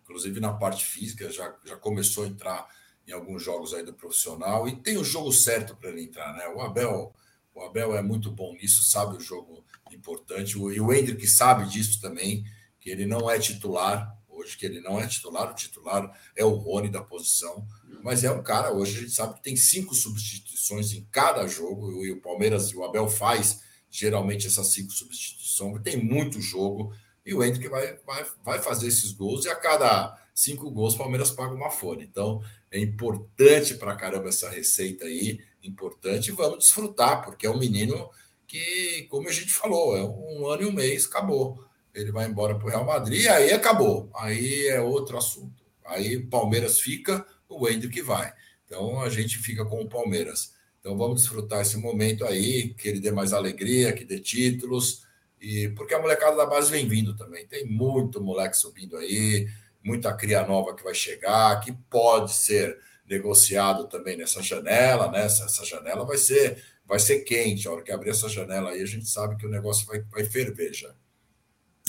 [0.03, 2.67] Inclusive na parte física, já, já começou a entrar
[3.07, 6.47] em alguns jogos aí do profissional e tem o jogo certo para ele entrar, né?
[6.49, 7.13] O Abel
[7.59, 10.57] o Abel é muito bom nisso, sabe o jogo importante.
[10.57, 12.45] E o Hendrick sabe disso também,
[12.79, 15.51] que ele não é titular hoje, que ele não é titular.
[15.51, 17.67] O titular é o Rony da posição.
[18.01, 22.05] Mas é um cara, hoje a gente sabe que tem cinco substituições em cada jogo.
[22.05, 25.81] E o Palmeiras, o Abel faz geralmente essas cinco substituições.
[25.83, 26.93] Tem muito jogo.
[27.25, 29.43] E o Hendrick vai, vai, vai fazer esses gols.
[29.43, 32.03] E a cada cinco gols, o Palmeiras paga uma folha.
[32.03, 32.41] Então
[32.71, 38.09] é importante para caramba essa receita aí importante, vamos desfrutar, porque é um menino
[38.47, 41.63] que, como a gente falou, é um ano e um mês, acabou.
[41.93, 44.09] Ele vai embora para o Real Madrid, aí acabou.
[44.15, 45.63] Aí é outro assunto.
[45.85, 48.33] Aí Palmeiras fica, o Hendrick vai.
[48.65, 50.53] Então a gente fica com o Palmeiras.
[50.79, 55.03] Então vamos desfrutar esse momento aí, que ele dê mais alegria, que dê títulos,
[55.41, 57.45] e porque a molecada da base vem vindo também.
[57.47, 59.47] Tem muito moleque subindo aí,
[59.83, 62.77] muita cria nova que vai chegar, que pode ser
[63.09, 65.25] negociado também nessa janela, né?
[65.25, 67.67] Essa, essa, janela vai ser vai ser quente.
[67.67, 70.23] A hora que abrir essa janela aí, a gente sabe que o negócio vai, vai
[70.23, 70.93] ferver já.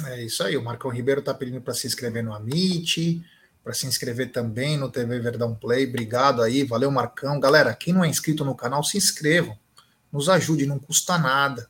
[0.07, 0.57] É isso aí.
[0.57, 3.23] O Marcão Ribeiro está pedindo para se inscrever no Amit,
[3.63, 5.87] para se inscrever também no TV Verdão Play.
[5.87, 7.39] Obrigado aí, valeu Marcão.
[7.39, 9.59] Galera, quem não é inscrito no canal, se inscrevam.
[10.11, 11.69] Nos ajude, não custa nada.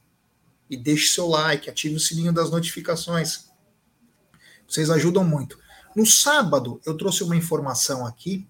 [0.69, 3.51] E deixe seu like, ative o sininho das notificações.
[4.67, 5.59] Vocês ajudam muito.
[5.95, 8.49] No sábado, eu trouxe uma informação aqui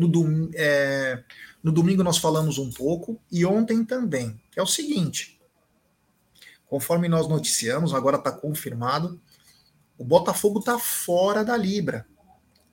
[0.00, 1.22] no, dom, é,
[1.62, 5.38] no domingo nós falamos um pouco e ontem também, é o seguinte:
[6.66, 9.20] conforme nós noticiamos, agora está confirmado,
[9.98, 12.06] o Botafogo está fora da Libra.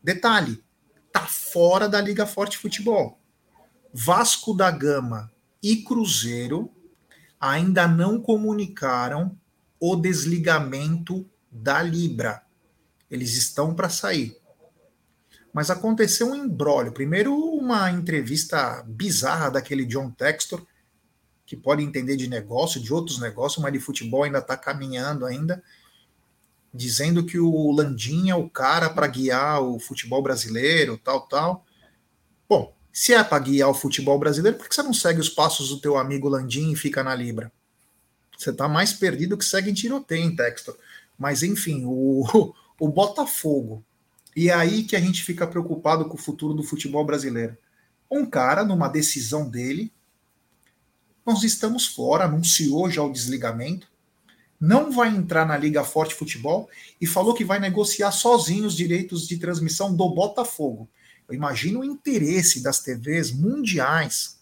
[0.02, 0.64] Detalhe,
[1.06, 3.20] está fora da Liga Forte Futebol.
[3.94, 5.30] Vasco da Gama
[5.62, 6.72] e Cruzeiro
[7.40, 9.38] ainda não comunicaram
[9.80, 12.44] o desligamento da Libra.
[13.12, 14.38] Eles estão para sair.
[15.54, 16.92] Mas aconteceu um embrólio.
[16.92, 20.66] Primeiro, uma entrevista bizarra daquele John Textor,
[21.46, 25.64] que pode entender de negócio, de outros negócios, mas de futebol ainda está caminhando ainda,
[26.74, 31.66] dizendo que o Landim é o cara para guiar o futebol brasileiro, tal, tal.
[32.48, 35.70] Bom, se é para guiar o futebol brasileiro, por que você não segue os passos
[35.70, 37.52] do teu amigo Landim e fica na Libra?
[38.38, 40.78] Você está mais perdido que segue em tiroteio, em Textor.
[41.18, 43.84] Mas, enfim, o, o Botafogo.
[44.38, 47.58] E é aí que a gente fica preocupado com o futuro do futebol brasileiro.
[48.10, 49.92] Um cara, numa decisão dele,
[51.26, 53.88] nós estamos fora, anunciou já o desligamento,
[54.62, 56.70] não vai entrar na Liga Forte Futebol
[57.02, 60.88] e falou que vai negociar sozinho os direitos de transmissão do Botafogo.
[61.28, 64.38] Eu imagino o interesse das TVs mundiais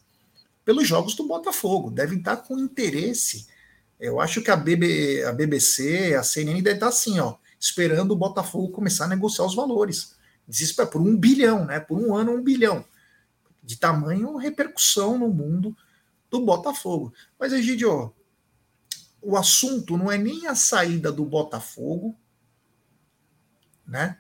[0.65, 1.89] pelos jogos do Botafogo.
[1.89, 3.47] Devem estar com interesse.
[3.97, 7.35] Eu acho que a, BB, a BBC, a CNN deve estar assim, ó,
[7.66, 10.16] esperando o Botafogo começar a negociar os valores.
[10.47, 11.80] Desespero por um bilhão, né?
[11.80, 12.86] Por um ano, um bilhão.
[13.63, 15.76] De tamanho repercussão no mundo
[16.30, 17.11] do Botafogo.
[17.39, 18.13] Mas, Egidio,
[19.20, 22.16] o assunto não é nem a saída do Botafogo,
[23.88, 24.20] né?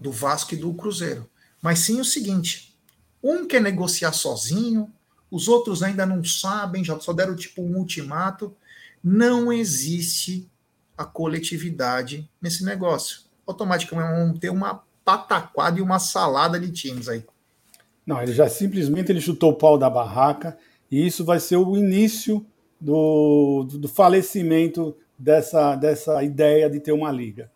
[0.00, 1.30] Do Vasco e do Cruzeiro
[1.62, 2.76] mas sim o seguinte:
[3.22, 4.92] um quer negociar sozinho,
[5.30, 8.54] os outros ainda não sabem, já só deram tipo um ultimato.
[9.02, 10.50] Não existe
[10.96, 13.20] a coletividade nesse negócio.
[13.46, 17.24] Automaticamente vão ter uma pataquada e uma salada de times aí.
[18.06, 20.56] Não, ele já simplesmente ele chutou o pau da barraca
[20.90, 22.44] e isso vai ser o início
[22.80, 27.50] do, do falecimento dessa, dessa ideia de ter uma liga.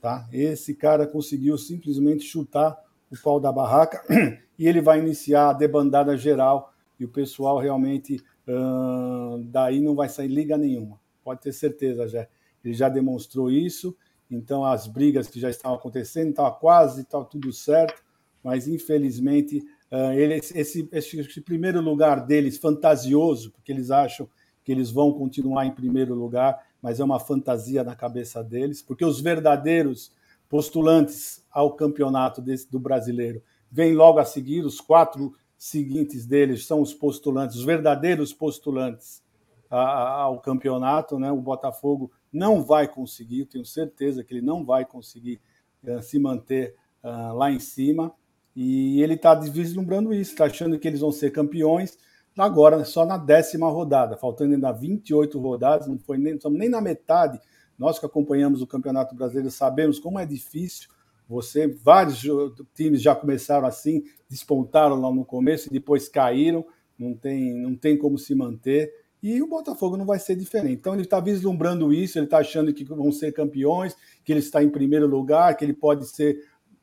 [0.00, 0.28] Tá?
[0.32, 2.76] Esse cara conseguiu simplesmente chutar
[3.10, 4.02] o pau da barraca
[4.58, 10.08] e ele vai iniciar a debandada geral e o pessoal realmente uh, daí não vai
[10.08, 11.00] sair liga nenhuma.
[11.24, 12.26] Pode ter certeza, já.
[12.66, 13.96] Ele já demonstrou isso.
[14.30, 18.02] Então as brigas que já estavam acontecendo, estava quase, estava tudo certo,
[18.42, 19.58] mas infelizmente
[19.90, 24.28] uh, ele, esse, esse, esse primeiro lugar deles fantasioso, porque eles acham
[24.64, 29.04] que eles vão continuar em primeiro lugar, mas é uma fantasia na cabeça deles, porque
[29.04, 30.10] os verdadeiros
[30.48, 36.80] postulantes ao campeonato desse, do brasileiro vêm logo a seguir, os quatro seguintes deles são
[36.80, 39.22] os postulantes, os verdadeiros postulantes
[39.70, 41.18] ao campeonato.
[41.18, 41.30] Né?
[41.30, 45.40] O Botafogo não vai conseguir, tenho certeza que ele não vai conseguir
[45.84, 48.12] uh, se manter uh, lá em cima.
[48.54, 51.98] E ele está vislumbrando isso, está achando que eles vão ser campeões
[52.38, 56.82] agora, só na décima rodada, faltando ainda 28 rodadas, não foi nem, estamos nem na
[56.82, 57.40] metade
[57.78, 60.88] nós que acompanhamos o Campeonato Brasileiro sabemos como é difícil.
[61.28, 62.22] Você, vários
[62.74, 66.64] times já começaram assim, despontaram lá no começo e depois caíram,
[66.98, 68.90] não tem, não tem como se manter.
[69.22, 70.74] E o Botafogo não vai ser diferente.
[70.74, 74.62] Então ele está vislumbrando isso, ele está achando que vão ser campeões, que ele está
[74.62, 76.38] em primeiro lugar, que ele pode ser.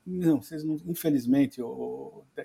[0.06, 1.62] Não, vocês não, infelizmente,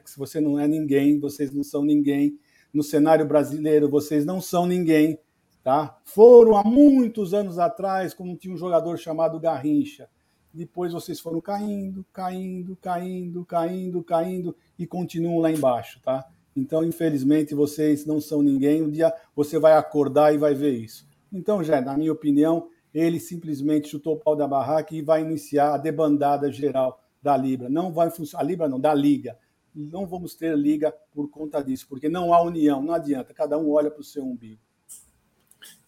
[0.04, 2.38] se você não é ninguém, vocês não são ninguém.
[2.72, 5.18] No cenário brasileiro, vocês não são ninguém.
[5.64, 5.98] Tá?
[6.04, 10.08] Foram há muitos anos atrás, quando tinha um jogador chamado Garrincha.
[10.52, 16.26] Depois vocês foram caindo, caindo, caindo, caindo, caindo e continuam lá embaixo, tá?
[16.58, 18.82] Então, infelizmente, vocês não são ninguém.
[18.82, 21.06] Um dia você vai acordar e vai ver isso.
[21.32, 25.74] Então, já, na minha opinião, ele simplesmente chutou o pau da barraca e vai iniciar
[25.74, 27.68] a debandada geral da Libra.
[27.68, 29.38] Não vai funcionar, a Libra não, da Liga.
[29.74, 33.70] Não vamos ter liga por conta disso, porque não há união, não adianta, cada um
[33.70, 34.60] olha para o seu umbigo.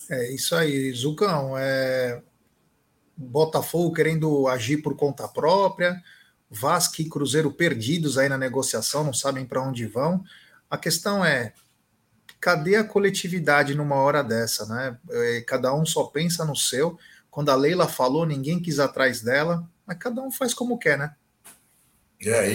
[0.08, 1.56] É isso aí, Zucão.
[1.58, 2.22] É...
[3.16, 6.00] Botafogo querendo agir por conta própria,
[6.48, 10.22] Vasco e Cruzeiro perdidos aí na negociação, não sabem para onde vão.
[10.70, 11.52] A questão é,
[12.40, 14.96] cadê a coletividade numa hora dessa, né?
[15.10, 16.98] É, cada um só pensa no seu.
[17.30, 21.14] Quando a Leila falou, ninguém quis atrás dela, mas cada um faz como quer, né?
[22.22, 22.52] É,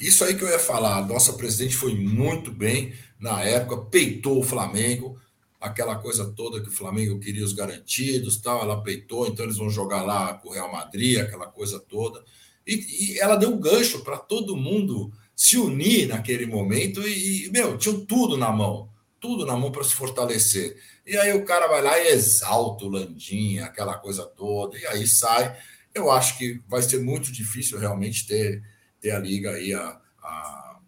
[0.00, 0.98] isso aí que eu ia falar.
[0.98, 5.18] A nossa presidente foi muito bem na época, peitou o Flamengo,
[5.60, 9.70] aquela coisa toda que o Flamengo queria os garantidos, tal, ela peitou, então eles vão
[9.70, 12.22] jogar lá com o Real Madrid, aquela coisa toda.
[12.66, 15.12] E, e ela deu um gancho para todo mundo
[15.44, 18.88] se unir naquele momento e, meu, tinham tudo na mão,
[19.20, 20.74] tudo na mão para se fortalecer.
[21.04, 25.06] E aí o cara vai lá e exalta o Landim, aquela coisa toda, e aí
[25.06, 25.54] sai.
[25.94, 28.62] Eu acho que vai ser muito difícil realmente ter,
[28.98, 30.80] ter a liga aí, a, a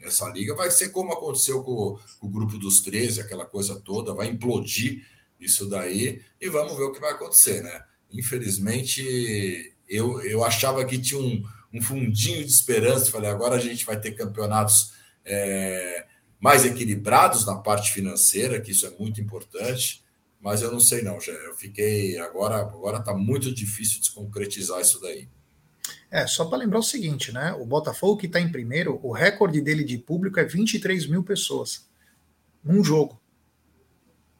[0.00, 4.14] essa liga vai ser como aconteceu com, com, o grupo dos 13, aquela coisa toda,
[4.14, 5.04] vai implodir
[5.40, 7.82] isso daí e vamos ver o que vai acontecer, né?
[8.12, 11.42] Infelizmente, eu, eu achava que tinha um,
[11.72, 14.92] um fundinho de esperança, falei, agora a gente vai ter campeonatos
[15.24, 16.06] é,
[16.40, 20.04] mais equilibrados na parte financeira, que isso é muito importante.
[20.40, 21.32] Mas eu não sei não, já.
[21.32, 25.28] Eu fiquei agora, agora está muito difícil de concretizar isso daí.
[26.10, 27.52] É, só para lembrar o seguinte, né?
[27.52, 31.86] O Botafogo que está em primeiro, o recorde dele de público é 23 mil pessoas.
[32.64, 33.20] Um jogo.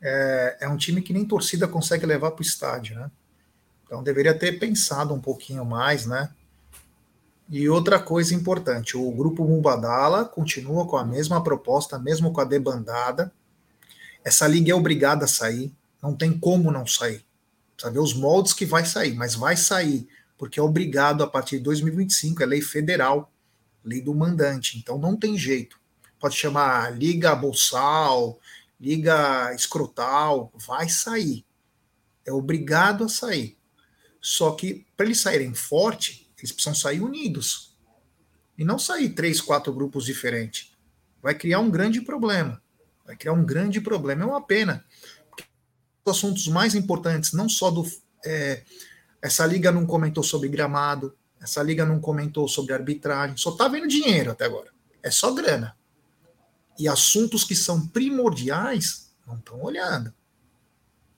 [0.01, 3.11] É, é um time que nem torcida consegue levar para o estádio, né?
[3.85, 6.31] Então deveria ter pensado um pouquinho mais, né?
[7.49, 12.45] E outra coisa importante, o grupo Mubadala continua com a mesma proposta, mesmo com a
[12.45, 13.33] debandada.
[14.23, 15.73] Essa liga é obrigada a sair,
[16.03, 17.25] não tem como não sair.
[17.79, 21.65] Saber os moldes que vai sair, mas vai sair porque é obrigado a partir de
[21.65, 23.31] 2025, é lei federal,
[23.85, 25.79] lei do mandante, então não tem jeito.
[26.21, 28.39] Pode chamar liga bolsal,
[28.81, 31.45] liga escrotal, vai sair.
[32.25, 33.59] É obrigado a sair.
[34.21, 37.77] Só que para eles saírem forte, eles precisam sair unidos.
[38.57, 40.73] E não sair três, quatro grupos diferentes.
[41.23, 42.61] Vai criar um grande problema.
[43.05, 44.23] Vai criar um grande problema.
[44.25, 44.85] É uma pena.
[46.05, 47.87] Os assuntos mais importantes, não só do,
[48.25, 48.63] é,
[49.23, 53.87] essa liga não comentou sobre gramado, essa liga não comentou sobre arbitragem, só tá vendo
[53.87, 54.71] dinheiro até agora.
[55.03, 55.77] É só grana.
[56.79, 60.13] E assuntos que são primordiais não estão olhando.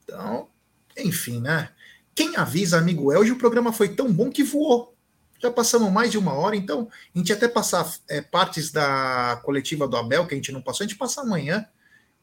[0.02, 0.48] Então,
[0.96, 1.70] enfim, né?
[2.14, 4.94] Quem avisa, amigo Hoje o programa foi tão bom que voou.
[5.42, 9.88] Já passamos mais de uma hora, então a gente até passar é, partes da coletiva
[9.88, 11.66] do Abel, que a gente não passou, a gente passa amanhã.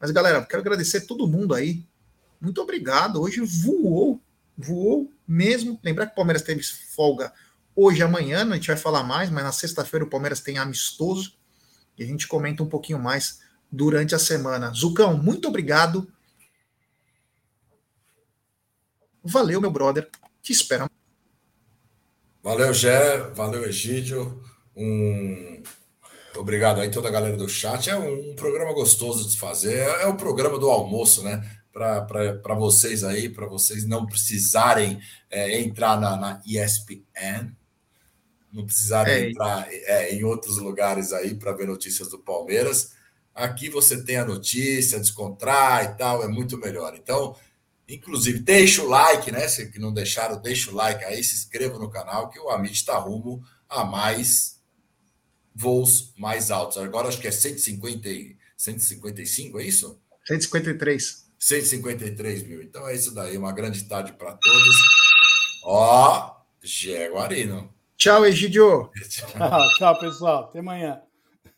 [0.00, 1.84] Mas, galera, quero agradecer todo mundo aí.
[2.40, 3.20] Muito obrigado.
[3.20, 4.20] Hoje voou
[4.58, 5.78] voou mesmo.
[5.84, 7.32] Lembrar que o Palmeiras teve folga
[7.76, 11.34] hoje amanhã, a gente vai falar mais, mas na sexta-feira o Palmeiras tem amistoso
[11.96, 13.40] e a gente comenta um pouquinho mais
[13.70, 14.72] durante a semana.
[14.72, 16.10] Zucão, muito obrigado.
[19.22, 20.10] Valeu, meu brother.
[20.42, 20.90] Te espero.
[22.42, 23.18] Valeu, Gé.
[23.34, 24.42] Valeu, Egídio.
[24.76, 25.62] Um...
[26.36, 27.90] Obrigado aí toda a galera do chat.
[27.90, 29.78] É um programa gostoso de fazer.
[30.00, 31.42] É o programa do almoço, né?
[31.72, 37.52] para vocês aí, para vocês não precisarem é, entrar na, na, ESPN,
[38.52, 39.30] não precisarem é.
[39.30, 42.92] entrar é, em outros lugares aí para ver notícias do Palmeiras.
[43.34, 46.94] Aqui você tem a notícia, descontrar e tal, é muito melhor.
[46.96, 47.36] Então,
[47.88, 49.48] inclusive, deixa o like, né?
[49.48, 52.98] Se não deixaram, deixa o like aí, se inscreva no canal, que o Amit está
[52.98, 54.60] rumo a mais
[55.54, 56.78] voos mais altos.
[56.78, 58.08] Agora acho que é 150,
[58.56, 60.00] 155, é isso?
[60.26, 61.26] 153.
[61.38, 62.62] 153 mil.
[62.62, 63.36] Então é isso daí.
[63.36, 64.76] Uma grande tarde para todos.
[65.64, 67.74] Ó, Gé Guarino.
[67.96, 68.90] Tchau, Egidio.
[69.08, 69.28] tchau,
[69.78, 70.44] tchau, pessoal.
[70.44, 71.02] Até amanhã.